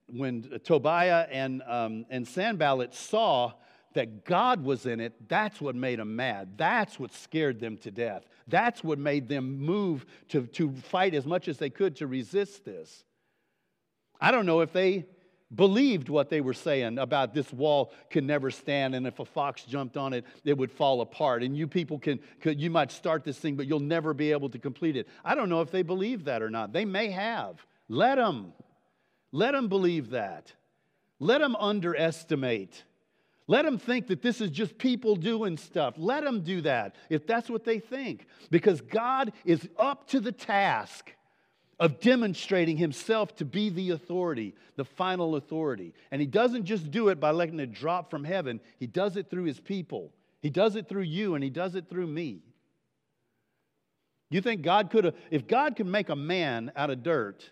[0.08, 3.54] when Tobiah and, um, and Sanballat saw
[3.98, 6.54] that God was in it, that's what made them mad.
[6.56, 8.28] That's what scared them to death.
[8.48, 12.64] That's what made them move to, to fight as much as they could to resist
[12.64, 13.04] this.
[14.22, 15.08] I don't know if they
[15.56, 19.64] believed what they were saying about this wall can never stand and if a fox
[19.64, 23.24] jumped on it it would fall apart and you people can could, you might start
[23.24, 25.84] this thing but you'll never be able to complete it i don't know if they
[25.84, 28.52] believe that or not they may have let them
[29.32, 30.52] let them believe that
[31.18, 32.84] let them underestimate
[33.48, 35.96] let them think that this is just people doing stuff.
[35.98, 38.28] Let them do that if that's what they think.
[38.52, 41.14] Because God is up to the task
[41.80, 45.94] of demonstrating himself to be the authority, the final authority.
[46.12, 49.30] And he doesn't just do it by letting it drop from heaven, he does it
[49.30, 50.12] through his people.
[50.42, 52.42] He does it through you, and he does it through me.
[54.30, 57.50] You think God could have, if God could make a man out of dirt,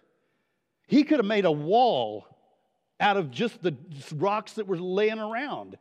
[0.87, 2.27] he could have made a wall
[2.99, 3.75] out of just the
[4.15, 5.77] rocks that were laying around.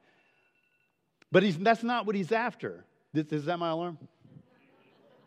[1.31, 2.85] But he's, that's not what he's after.
[3.13, 3.99] Is, is that my alarm?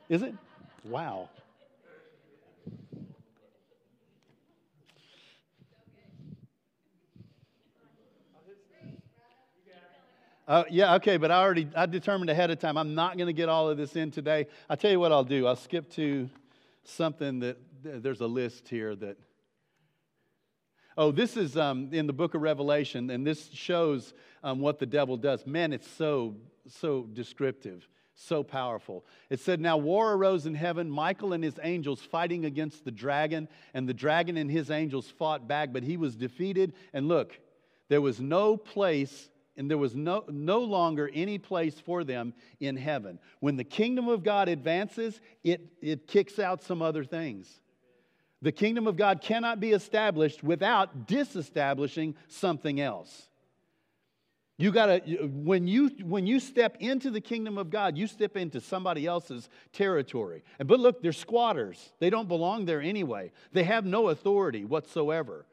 [0.09, 0.33] Is it?
[0.83, 1.29] Wow.
[10.47, 13.33] Uh, yeah, okay, but I already I determined ahead of time I'm not going to
[13.33, 14.47] get all of this in today.
[14.69, 15.45] I'll tell you what I'll do.
[15.45, 16.29] I'll skip to
[16.85, 19.17] something that there's a list here that.
[20.99, 24.85] Oh, this is um, in the book of Revelation, and this shows um, what the
[24.87, 25.45] devil does.
[25.45, 26.35] Man, it's so
[26.67, 29.05] so descriptive, so powerful.
[29.29, 30.89] It said, "Now war arose in heaven.
[30.89, 35.47] Michael and his angels fighting against the dragon, and the dragon and his angels fought
[35.47, 36.73] back, but he was defeated.
[36.93, 37.39] And look,
[37.89, 39.29] there was no place."
[39.59, 43.17] and there was no, no longer any place for them in heaven.
[43.39, 47.59] When the kingdom of God advances, it, it kicks out some other things.
[48.41, 53.29] The kingdom of God cannot be established without disestablishing something else.
[54.59, 58.59] You gotta, when you, when you step into the kingdom of God, you step into
[58.59, 60.43] somebody else's territory.
[60.57, 61.91] And, but look, they're squatters.
[61.99, 63.31] They don't belong there anyway.
[63.53, 65.45] They have no authority whatsoever.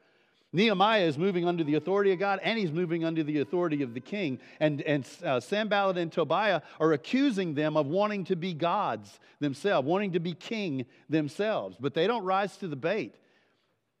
[0.55, 3.93] Nehemiah is moving under the authority of God and he's moving under the authority of
[3.93, 4.39] the king.
[4.61, 9.85] And, and uh, Sanballat and Tobiah are accusing them of wanting to be gods themselves,
[9.85, 11.75] wanting to be king themselves.
[11.77, 13.15] But they don't rise to the bait.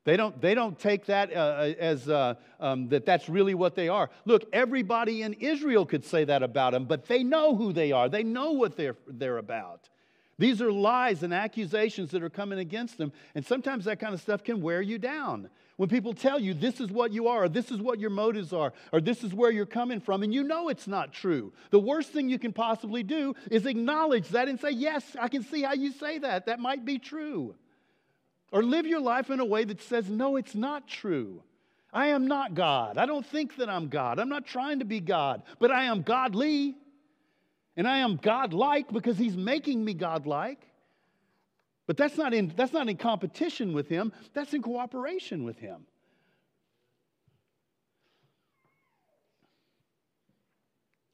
[0.05, 3.75] They don't, they don't take that uh, uh, as uh, um, that that's really what
[3.75, 4.09] they are.
[4.23, 8.07] Look, everybody in Israel could say that about them, but they know who they are.
[8.07, 9.89] They know what they're, they're about.
[10.37, 13.11] These are lies and accusations that are coming against them.
[13.33, 15.49] And sometimes that kind of stuff can wear you down.
[15.77, 18.53] When people tell you this is what you are, or this is what your motives
[18.53, 21.79] are, or this is where you're coming from, and you know it's not true, the
[21.79, 25.63] worst thing you can possibly do is acknowledge that and say, Yes, I can see
[25.63, 26.45] how you say that.
[26.45, 27.55] That might be true.
[28.51, 31.43] Or live your life in a way that says, No, it's not true.
[31.91, 32.97] I am not God.
[32.97, 34.19] I don't think that I'm God.
[34.19, 36.75] I'm not trying to be God, but I am godly.
[37.77, 40.61] And I am God-like because He's making me God-like.
[41.87, 45.85] But that's not, in, that's not in competition with Him, that's in cooperation with Him.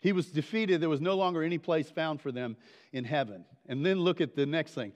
[0.02, 0.82] He was defeated.
[0.82, 2.58] There was no longer any place found for them
[2.92, 3.46] in heaven.
[3.68, 4.94] And then look at the next thing.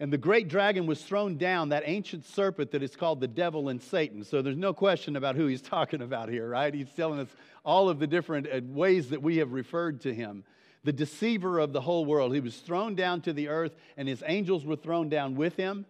[0.00, 3.68] And the great dragon was thrown down, that ancient serpent that is called the devil
[3.68, 4.24] and Satan.
[4.24, 6.72] So there's no question about who he's talking about here, right?
[6.72, 7.28] He's telling us
[7.64, 10.42] all of the different uh, ways that we have referred to him.
[10.84, 12.34] The deceiver of the whole world.
[12.34, 15.86] He was thrown down to the earth, and his angels were thrown down with him.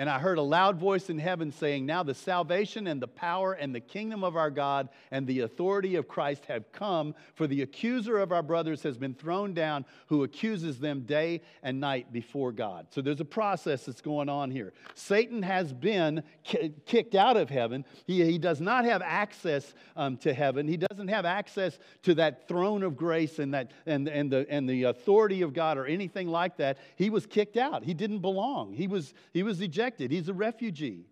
[0.00, 3.52] And I heard a loud voice in heaven saying, Now the salvation and the power
[3.52, 7.60] and the kingdom of our God and the authority of Christ have come, for the
[7.60, 12.50] accuser of our brothers has been thrown down, who accuses them day and night before
[12.50, 12.86] God.
[12.88, 14.72] So there's a process that's going on here.
[14.94, 17.84] Satan has been ki- kicked out of heaven.
[18.06, 22.48] He, he does not have access um, to heaven, he doesn't have access to that
[22.48, 26.28] throne of grace and, that, and, and, the, and the authority of God or anything
[26.28, 26.78] like that.
[26.96, 30.10] He was kicked out, he didn't belong, he was, he was ejected rejected.
[30.10, 31.06] He's a refugee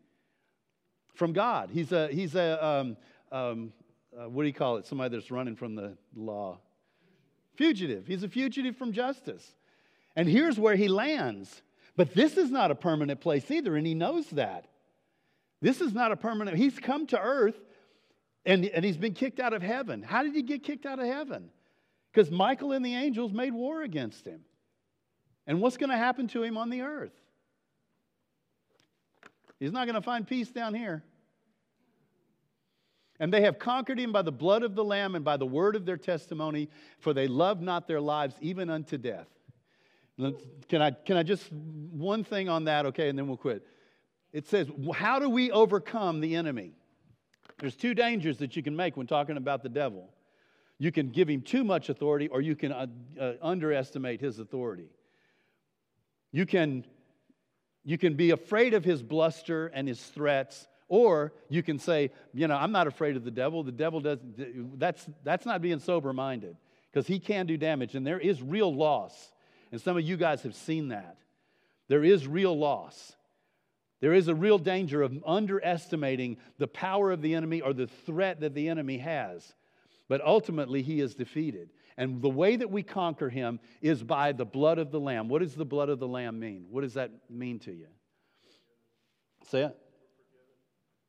[1.14, 1.70] from God.
[1.72, 2.96] He's a, he's a um,
[3.32, 3.72] um,
[4.16, 4.86] uh, what do you call it?
[4.86, 6.58] Somebody that's running from the law.
[7.56, 8.06] Fugitive.
[8.06, 9.54] He's a fugitive from justice.
[10.16, 11.62] And here's where he lands.
[11.96, 14.66] But this is not a permanent place either, and he knows that.
[15.60, 17.58] This is not a permanent, he's come to earth
[18.46, 20.02] and, and he's been kicked out of heaven.
[20.02, 21.50] How did he get kicked out of heaven?
[22.12, 24.42] Because Michael and the angels made war against him.
[25.48, 27.12] And what's going to happen to him on the earth?
[29.58, 31.02] He's not going to find peace down here.
[33.20, 35.74] And they have conquered him by the blood of the Lamb and by the word
[35.74, 39.26] of their testimony, for they love not their lives even unto death.
[40.68, 43.64] Can I, can I just, one thing on that, okay, and then we'll quit.
[44.32, 46.72] It says, How do we overcome the enemy?
[47.58, 50.10] There's two dangers that you can make when talking about the devil.
[50.78, 52.86] You can give him too much authority, or you can uh,
[53.20, 54.90] uh, underestimate his authority.
[56.30, 56.84] You can
[57.84, 62.48] you can be afraid of his bluster and his threats, or you can say, you
[62.48, 63.62] know, I'm not afraid of the devil.
[63.62, 66.56] The devil doesn't, that's, that's not being sober minded
[66.90, 69.32] because he can do damage and there is real loss.
[69.70, 71.18] And some of you guys have seen that.
[71.88, 73.14] There is real loss.
[74.00, 78.40] There is a real danger of underestimating the power of the enemy or the threat
[78.40, 79.54] that the enemy has.
[80.08, 81.70] But ultimately, he is defeated.
[81.98, 85.28] And the way that we conquer him is by the blood of the Lamb.
[85.28, 86.66] What does the blood of the Lamb mean?
[86.70, 87.88] What does that mean to you?
[89.50, 89.76] Say it.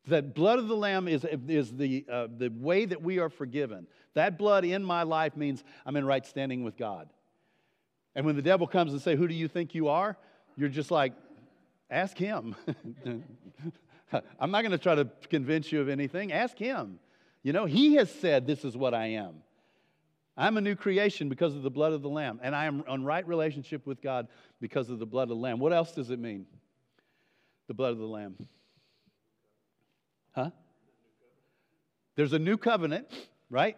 [0.08, 3.86] That blood of the Lamb is, is the, uh, the way that we are forgiven.
[4.16, 7.08] That blood in my life means I'm in right standing with God.
[8.16, 10.18] And when the devil comes and say, "Who do you think you are?"
[10.58, 11.14] You're just like,
[11.92, 12.56] "Ask him."
[14.40, 16.32] I'm not going to try to convince you of anything.
[16.32, 16.98] Ask him.
[17.44, 19.44] You know, he has said, "This is what I am."
[20.40, 23.04] I'm a new creation because of the blood of the Lamb, and I am on
[23.04, 24.30] right relationship with God
[24.62, 25.60] because of the blood of the Lamb.
[25.60, 26.46] What else does it mean?
[27.68, 28.36] The blood of the Lamb.
[30.32, 30.52] Huh?
[32.16, 33.08] There's a new covenant,
[33.50, 33.76] right?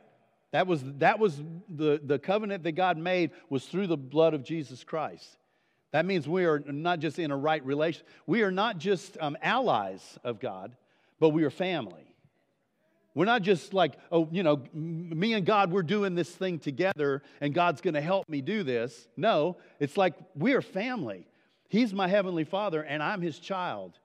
[0.52, 4.44] That was, that was the, the covenant that God made was through the blood of
[4.44, 5.38] Jesus Christ.
[5.92, 8.04] That means we are not just in a right relation.
[8.28, 10.76] We are not just um, allies of God,
[11.20, 12.11] but we are family.
[13.14, 17.22] We're not just like, oh, you know, me and God, we're doing this thing together
[17.42, 19.08] and God's going to help me do this.
[19.18, 21.28] No, it's like we're family.
[21.68, 24.00] He's my heavenly father and I'm his child.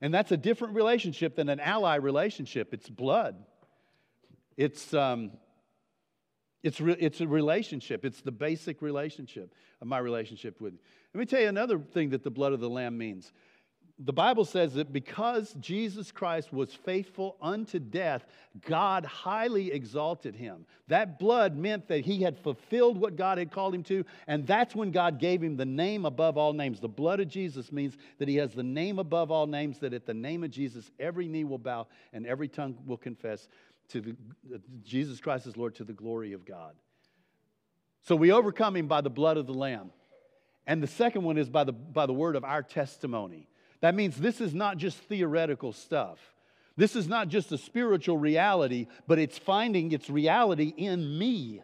[0.00, 2.74] And that's a different relationship than an ally relationship.
[2.74, 3.36] It's blood.
[4.56, 5.32] It's, um,
[6.62, 8.04] it's, re- it's a relationship.
[8.04, 10.78] It's the basic relationship of my relationship with you.
[11.14, 13.32] Let me tell you another thing that the blood of the Lamb means
[14.02, 18.24] the Bible says that because Jesus Christ was faithful unto death,
[18.66, 20.64] God highly exalted him.
[20.88, 24.74] That blood meant that he had fulfilled what God had called him to, and that's
[24.74, 26.80] when God gave him the name above all names.
[26.80, 30.06] The blood of Jesus means that he has the name above all names, that at
[30.06, 33.48] the name of Jesus, every knee will bow and every tongue will confess
[33.88, 34.16] to the,
[34.54, 36.74] uh, Jesus Christ is Lord to the glory of God.
[38.02, 39.90] So we overcome him by the blood of the Lamb.
[40.66, 43.49] And the second one is by the, by the word of our testimony.
[43.80, 46.18] That means this is not just theoretical stuff.
[46.76, 51.62] This is not just a spiritual reality, but it's finding its reality in me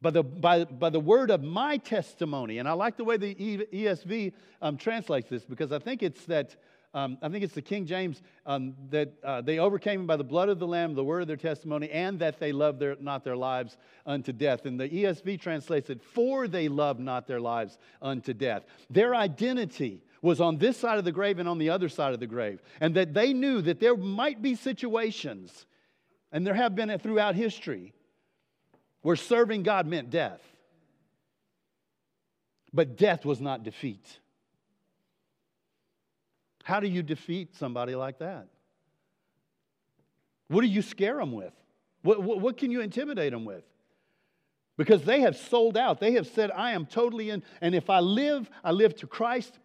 [0.00, 2.58] by the, by, by the word of my testimony.
[2.58, 6.56] And I like the way the ESV um, translates this because I think it's that.
[6.94, 10.48] Um, I think it's the King James um, that uh, they overcame by the blood
[10.48, 13.36] of the Lamb, the word of their testimony, and that they loved their, not their
[13.36, 14.64] lives unto death.
[14.64, 18.64] And the ESV translates it, for they loved not their lives unto death.
[18.88, 22.20] Their identity was on this side of the grave and on the other side of
[22.20, 22.60] the grave.
[22.80, 25.66] And that they knew that there might be situations,
[26.32, 27.92] and there have been throughout history,
[29.02, 30.40] where serving God meant death.
[32.72, 34.18] But death was not defeat.
[36.64, 38.48] How do you defeat somebody like that?
[40.48, 41.52] What do you scare them with?
[42.02, 43.64] What, what, what, can you intimidate them with?
[44.76, 45.98] Because they have sold out.
[45.98, 49.58] They have said, I am totally in, and if I live, I live to Christ.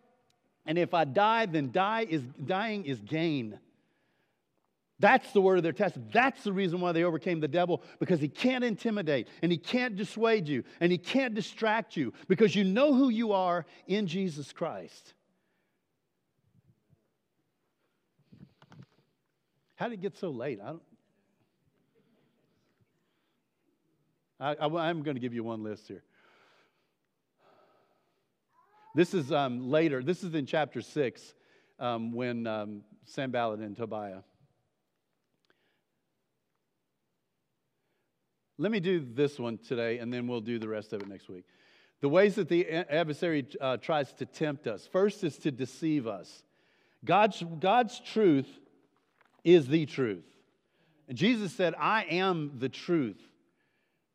[0.65, 3.59] And if I die, then die is, dying is gain.
[4.99, 5.97] That's the word of their test.
[6.11, 9.97] That's the reason why they overcame the devil because he can't intimidate and he can't
[9.97, 14.53] dissuade you and he can't distract you because you know who you are in Jesus
[14.53, 15.13] Christ.
[19.75, 20.59] How did it get so late?
[20.63, 20.81] I don't.
[24.39, 26.03] I, I, I'm going to give you one list here.
[28.95, 30.03] This is um, later.
[30.03, 31.33] This is in chapter 6
[31.79, 34.19] um, when um, Sanballat and Tobiah.
[38.59, 41.27] Let me do this one today, and then we'll do the rest of it next
[41.27, 41.45] week.
[42.01, 46.43] The ways that the adversary uh, tries to tempt us first is to deceive us.
[47.03, 48.47] God's, God's truth
[49.43, 50.25] is the truth.
[51.07, 53.21] And Jesus said, I am the truth.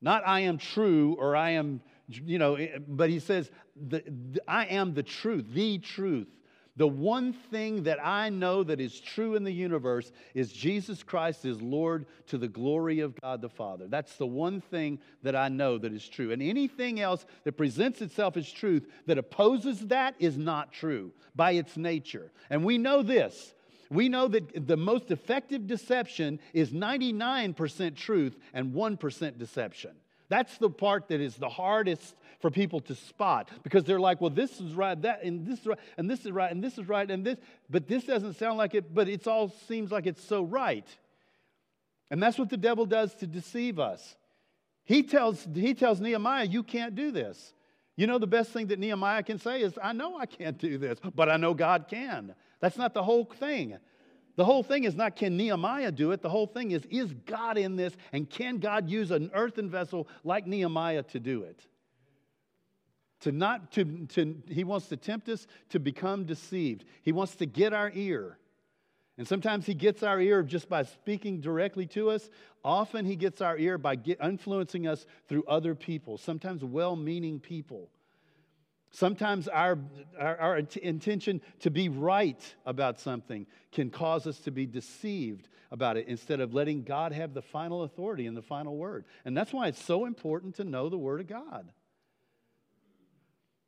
[0.00, 4.02] Not I am true or I am you know, eh, but he says, the,
[4.32, 6.28] the, I am the truth, the truth.
[6.76, 11.44] The one thing that I know that is true in the universe is Jesus Christ
[11.44, 13.88] is Lord to the glory of God the Father.
[13.88, 16.30] That's the one thing that I know that is true.
[16.30, 21.50] And anything else that presents itself as truth that opposes that is not true by
[21.52, 22.30] its nature.
[22.48, 23.54] And we know this.
[23.90, 29.96] We know that the most effective deception is 99% truth and 1% deception.
[30.28, 34.30] That's the part that is the hardest for people to spot because they're like, well,
[34.30, 36.88] this is right, that, and this is right, and this is right, and this is
[36.88, 40.22] right, and this, but this doesn't sound like it, but it all seems like it's
[40.22, 40.86] so right.
[42.10, 44.16] And that's what the devil does to deceive us.
[44.84, 47.52] He tells, he tells Nehemiah, you can't do this.
[47.96, 50.78] You know, the best thing that Nehemiah can say is, I know I can't do
[50.78, 52.34] this, but I know God can.
[52.60, 53.76] That's not the whole thing.
[54.38, 56.22] The whole thing is not can Nehemiah do it?
[56.22, 60.06] The whole thing is is God in this and can God use an earthen vessel
[60.22, 61.66] like Nehemiah to do it?
[63.22, 66.84] To not to, to he wants to tempt us to become deceived.
[67.02, 68.38] He wants to get our ear.
[69.16, 72.30] And sometimes he gets our ear just by speaking directly to us.
[72.64, 77.40] Often he gets our ear by get, influencing us through other people, sometimes well meaning
[77.40, 77.90] people.
[78.90, 79.78] Sometimes our,
[80.18, 85.98] our, our, intention to be right about something can cause us to be deceived about
[85.98, 89.04] it instead of letting God have the final authority and the final word.
[89.24, 91.70] And that's why it's so important to know the Word of God.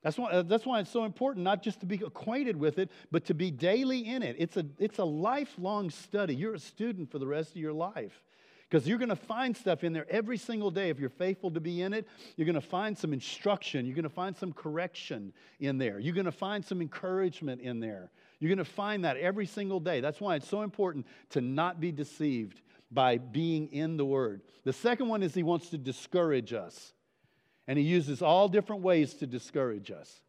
[0.02, 2.90] That's why, uh, that's why it's so important not just to be acquainted with it,
[3.10, 4.36] but to be daily in it.
[4.38, 6.34] It's a, it's a lifelong study.
[6.34, 8.22] You're a student for the rest of your life.
[8.70, 10.90] Because you're going to find stuff in there every single day.
[10.90, 12.06] If you're faithful to be in it,
[12.36, 13.84] you're going to find some instruction.
[13.84, 15.98] You're going to find some correction in there.
[15.98, 18.12] You're going to find some encouragement in there.
[18.38, 20.00] You're going to find that every single day.
[20.00, 22.60] That's why it's so important to not be deceived
[22.92, 24.42] by being in the Word.
[24.64, 26.92] The second one is he wants to discourage us.
[27.66, 30.22] And he uses all different ways to discourage us.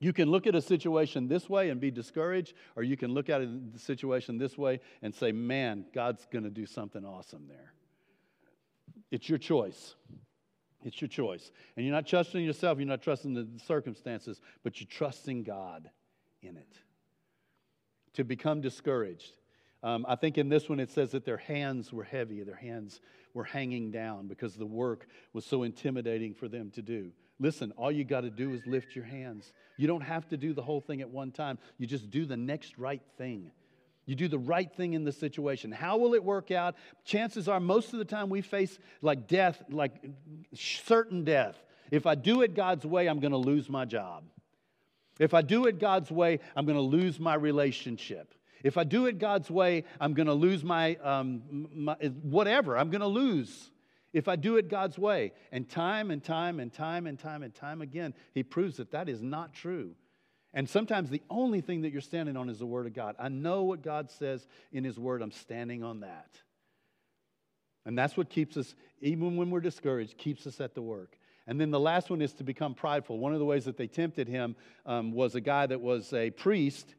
[0.00, 3.28] You can look at a situation this way and be discouraged, or you can look
[3.28, 3.42] at
[3.72, 7.74] the situation this way and say, man, God's going to do something awesome there.
[9.10, 9.94] It's your choice.
[10.82, 11.52] It's your choice.
[11.76, 15.90] And you're not trusting yourself, you're not trusting the circumstances, but you're trusting God
[16.42, 16.72] in it.
[18.14, 19.32] To become discouraged.
[19.82, 23.00] Um, I think in this one it says that their hands were heavy, their hands
[23.34, 27.12] were hanging down because the work was so intimidating for them to do.
[27.40, 29.52] Listen, all you got to do is lift your hands.
[29.78, 31.58] You don't have to do the whole thing at one time.
[31.78, 33.50] You just do the next right thing.
[34.04, 35.72] You do the right thing in the situation.
[35.72, 36.74] How will it work out?
[37.04, 40.04] Chances are, most of the time, we face like death, like
[40.54, 41.56] certain death.
[41.90, 44.24] If I do it God's way, I'm going to lose my job.
[45.18, 48.34] If I do it God's way, I'm going to lose my relationship.
[48.62, 52.76] If I do it God's way, I'm going to lose my, um, my whatever.
[52.76, 53.69] I'm going to lose
[54.12, 55.32] if I do it God's way.
[55.52, 59.08] And time and time and time and time and time again, he proves that that
[59.08, 59.94] is not true.
[60.52, 63.14] And sometimes the only thing that you're standing on is the Word of God.
[63.18, 66.30] I know what God says in His Word, I'm standing on that.
[67.86, 71.16] And that's what keeps us, even when we're discouraged, keeps us at the work.
[71.46, 73.18] And then the last one is to become prideful.
[73.18, 74.54] One of the ways that they tempted him
[74.86, 76.94] um, was a guy that was a priest,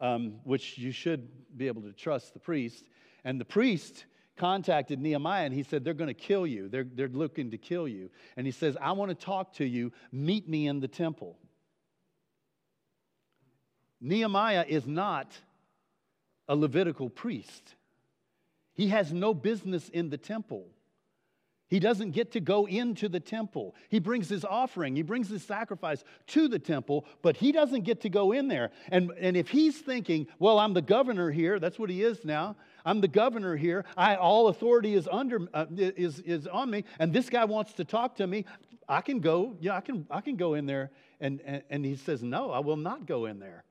[0.00, 2.84] um, which you should be able to trust the priest.
[3.24, 4.06] And the priest
[4.36, 6.68] contacted Nehemiah and he said, They're going to kill you.
[6.68, 8.10] They're, they're looking to kill you.
[8.36, 9.92] And he says, I want to talk to you.
[10.10, 11.38] Meet me in the temple.
[14.00, 15.32] Nehemiah is not
[16.48, 17.76] a Levitical priest,
[18.74, 20.66] he has no business in the temple.
[21.68, 23.74] He doesn't get to go into the temple.
[23.88, 28.02] He brings his offering, he brings his sacrifice to the temple, but he doesn't get
[28.02, 28.72] to go in there.
[28.90, 32.56] And, and if he's thinking, well, I'm the governor here, that's what he is now.
[32.84, 33.84] I'm the governor here.
[33.96, 37.84] I, all authority is under uh, is, is on me, and this guy wants to
[37.84, 38.44] talk to me.
[38.88, 40.90] I can go, yeah, I can, I can go in there.
[41.20, 43.64] And, and, and he says, No, I will not go in there.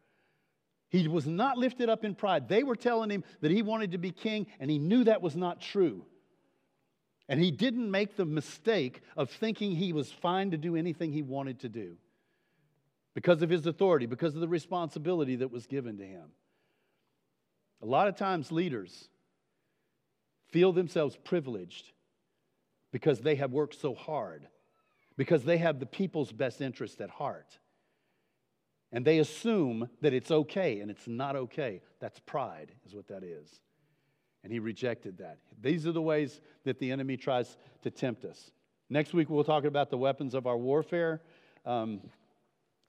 [0.89, 2.49] He was not lifted up in pride.
[2.49, 5.35] They were telling him that he wanted to be king, and he knew that was
[5.35, 6.05] not true.
[7.29, 11.21] And he didn't make the mistake of thinking he was fine to do anything he
[11.21, 11.95] wanted to do
[13.13, 16.29] because of his authority, because of the responsibility that was given to him.
[17.81, 19.09] A lot of times, leaders
[20.51, 21.91] feel themselves privileged
[22.91, 24.47] because they have worked so hard,
[25.17, 27.57] because they have the people's best interest at heart.
[28.91, 31.81] And they assume that it's okay, and it's not okay.
[31.99, 33.61] That's pride, is what that is.
[34.43, 35.37] And he rejected that.
[35.61, 38.51] These are the ways that the enemy tries to tempt us.
[38.89, 41.21] Next week, we'll talk about the weapons of our warfare.
[41.65, 42.01] Um,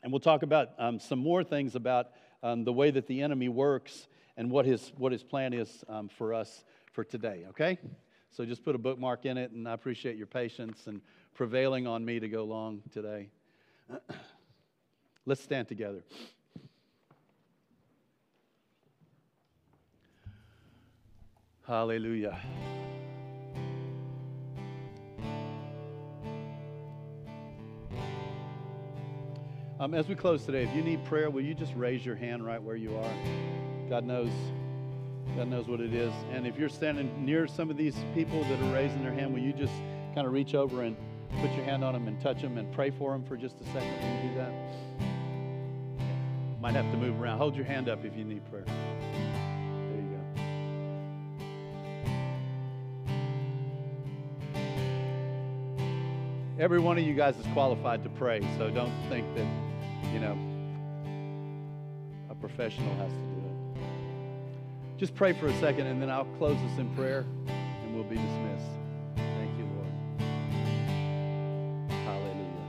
[0.02, 2.08] and we'll talk about um, some more things about
[2.42, 6.08] um, the way that the enemy works and what his, what his plan is um,
[6.08, 7.78] for us for today, okay?
[8.30, 11.00] So just put a bookmark in it, and I appreciate your patience and
[11.34, 13.28] prevailing on me to go long today.
[15.26, 16.02] Let's stand together.
[21.66, 22.40] Hallelujah.
[29.78, 32.44] Um, as we close today, if you need prayer, will you just raise your hand
[32.44, 33.61] right where you are?
[33.88, 34.30] God knows.
[35.36, 36.12] God knows what it is.
[36.32, 39.40] And if you're standing near some of these people that are raising their hand, will
[39.40, 39.72] you just
[40.14, 40.96] kind of reach over and
[41.40, 43.64] put your hand on them and touch them and pray for them for just a
[43.66, 44.52] second when you do that?
[46.60, 47.38] Might have to move around.
[47.38, 48.64] Hold your hand up if you need prayer.
[48.66, 48.76] There
[49.96, 50.18] you
[56.56, 56.62] go.
[56.62, 59.46] Every one of you guys is qualified to pray, so don't think that,
[60.12, 60.36] you know,
[62.30, 63.31] a professional has to.
[65.02, 68.14] Just pray for a second, and then I'll close us in prayer, and we'll be
[68.14, 68.70] dismissed.
[69.16, 69.88] Thank you, Lord.
[72.04, 72.68] Hallelujah.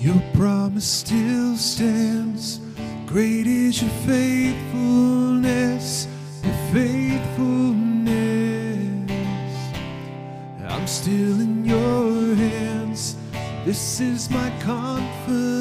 [0.00, 2.58] Your promise still stands.
[3.06, 6.08] Great is your faithfulness,
[6.42, 9.12] your faithfulness.
[10.68, 13.14] I'm still in your hands.
[13.64, 15.53] This is my confidence.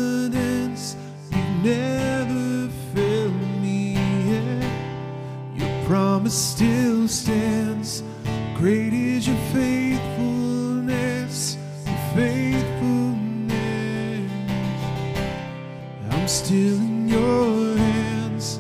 [5.86, 8.02] Promise still stands.
[8.56, 11.58] Great is your faithfulness.
[11.86, 14.32] Your faithfulness.
[16.10, 18.60] I'm still in your hands.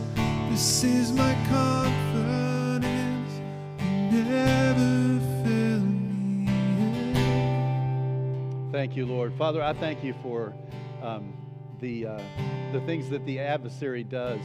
[0.49, 3.31] This is my confidence.
[4.11, 6.47] You never fail me.
[8.71, 9.33] Thank you, Lord.
[9.35, 10.53] Father, I thank you for
[11.01, 11.33] um,
[11.79, 12.21] the, uh,
[12.73, 14.41] the things that the adversary does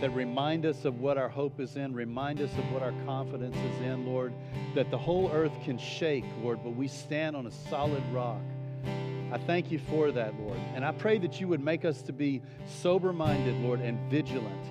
[0.00, 3.56] that remind us of what our hope is in, remind us of what our confidence
[3.56, 4.32] is in, Lord,
[4.74, 8.42] that the whole earth can shake, Lord, but we stand on a solid rock.
[9.32, 10.58] I thank you for that, Lord.
[10.74, 12.42] And I pray that you would make us to be
[12.80, 14.64] sober minded, Lord, and vigilant,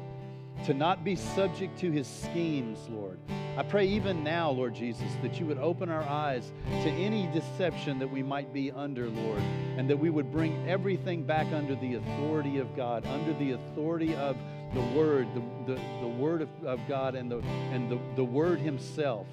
[0.66, 3.20] to not be subject to his schemes, Lord.
[3.58, 6.52] I pray even now, Lord Jesus, that you would open our eyes
[6.84, 9.42] to any deception that we might be under, Lord,
[9.78, 14.14] and that we would bring everything back under the authority of God, under the authority
[14.16, 14.36] of
[14.76, 17.40] the Word, the, the, the Word of, of God and, the,
[17.72, 19.26] and the, the Word Himself,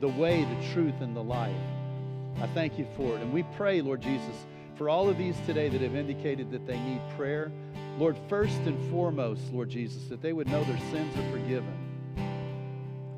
[0.00, 1.54] the way, the truth, and the life.
[2.40, 3.20] I thank you for it.
[3.20, 6.78] And we pray, Lord Jesus, for all of these today that have indicated that they
[6.78, 7.52] need prayer.
[7.98, 11.74] Lord, first and foremost, Lord Jesus, that they would know their sins are forgiven.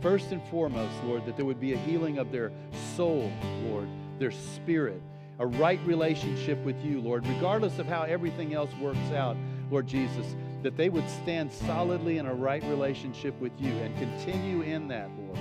[0.01, 2.53] First and foremost, Lord, that there would be a healing of their
[2.95, 3.33] soul,
[3.64, 5.01] Lord, their spirit,
[5.39, 9.37] a right relationship with you, Lord, regardless of how everything else works out,
[9.70, 14.62] Lord Jesus, that they would stand solidly in a right relationship with you and continue
[14.62, 15.38] in that, Lord.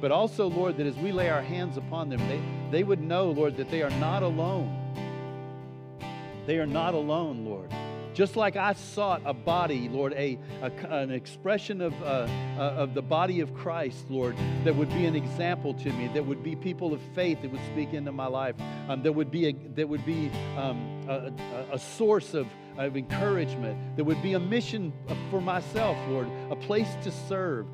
[0.00, 3.32] But also, Lord, that as we lay our hands upon them, they, they would know,
[3.32, 4.72] Lord, that they are not alone.
[6.46, 7.72] They are not alone, Lord.
[8.14, 12.94] Just like I sought a body, Lord, a, a an expression of, uh, uh, of
[12.94, 16.54] the body of Christ, Lord, that would be an example to me, that would be
[16.54, 18.54] people of faith that would speak into my life,
[18.88, 21.32] um, that would be a, that would be um, a,
[21.72, 22.46] a source of,
[22.76, 24.92] of encouragement, that would be a mission
[25.30, 27.66] for myself, Lord, a place to serve.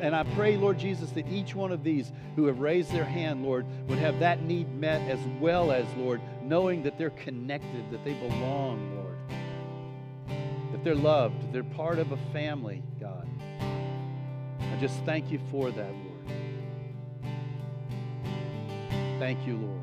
[0.00, 3.44] And I pray, Lord Jesus, that each one of these who have raised their hand,
[3.44, 8.04] Lord, would have that need met as well as, Lord, knowing that they're connected, that
[8.04, 9.02] they belong, Lord
[10.72, 13.28] that they're loved, they're part of a family, God.
[14.60, 16.08] I just thank you for that, Lord.
[19.20, 19.81] Thank you, Lord.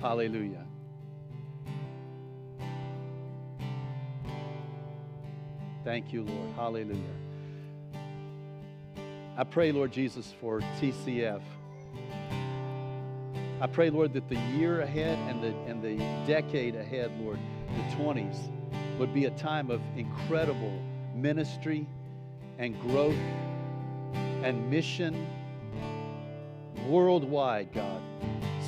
[0.00, 0.64] Hallelujah.
[5.84, 6.48] Thank you, Lord.
[6.56, 7.00] Hallelujah.
[9.36, 11.42] I pray, Lord Jesus, for TCF.
[13.60, 15.96] I pray, Lord, that the year ahead and the, and the
[16.26, 17.38] decade ahead, Lord,
[17.76, 18.50] the 20s
[18.98, 20.80] would be a time of incredible
[21.14, 21.86] ministry
[22.58, 23.16] and growth
[24.42, 25.26] and mission
[26.86, 28.00] worldwide, God.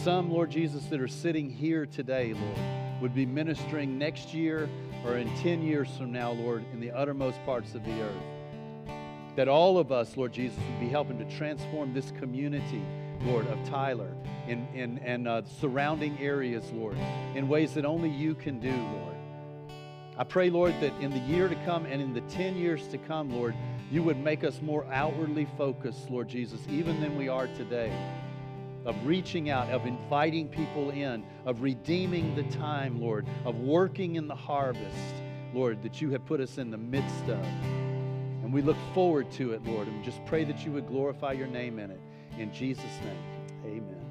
[0.03, 4.69] Some, Lord Jesus, that are sitting here today, Lord, would be ministering next year
[5.07, 8.97] or in 10 years from now, Lord, in the uttermost parts of the earth.
[9.37, 12.83] That all of us, Lord Jesus, would be helping to transform this community,
[13.21, 14.13] Lord, of Tyler
[14.49, 16.97] in, in, and uh, surrounding areas, Lord,
[17.37, 19.15] in ways that only you can do, Lord.
[20.19, 22.99] I pray, Lord, that in the year to come and in the 10 years to
[22.99, 23.55] come, Lord,
[23.89, 27.97] you would make us more outwardly focused, Lord Jesus, even than we are today,
[28.85, 34.27] of reaching out, of inviting people in, of redeeming the time, Lord, of working in
[34.27, 35.15] the harvest,
[35.55, 37.45] Lord, that you have put us in the midst of.
[38.43, 41.47] And we look forward to it, Lord, and just pray that you would glorify your
[41.47, 42.01] name in it.
[42.39, 43.23] In Jesus' name,
[43.65, 44.07] amen.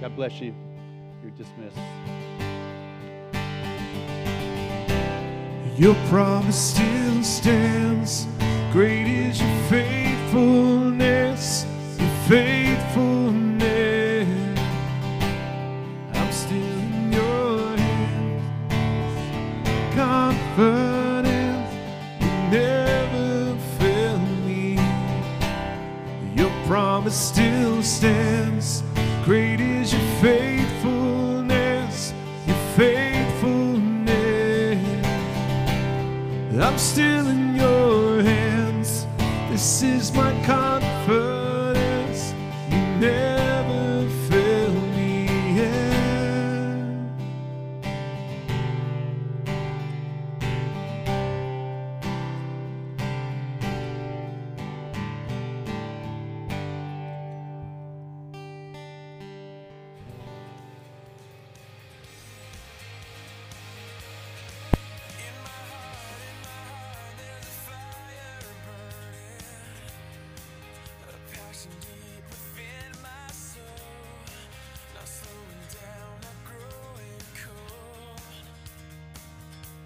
[0.00, 0.54] God bless you.
[1.22, 1.76] You're dismissed.
[5.76, 8.26] Your promise still stands.
[8.72, 11.64] Great is your faithfulness,
[12.30, 13.09] your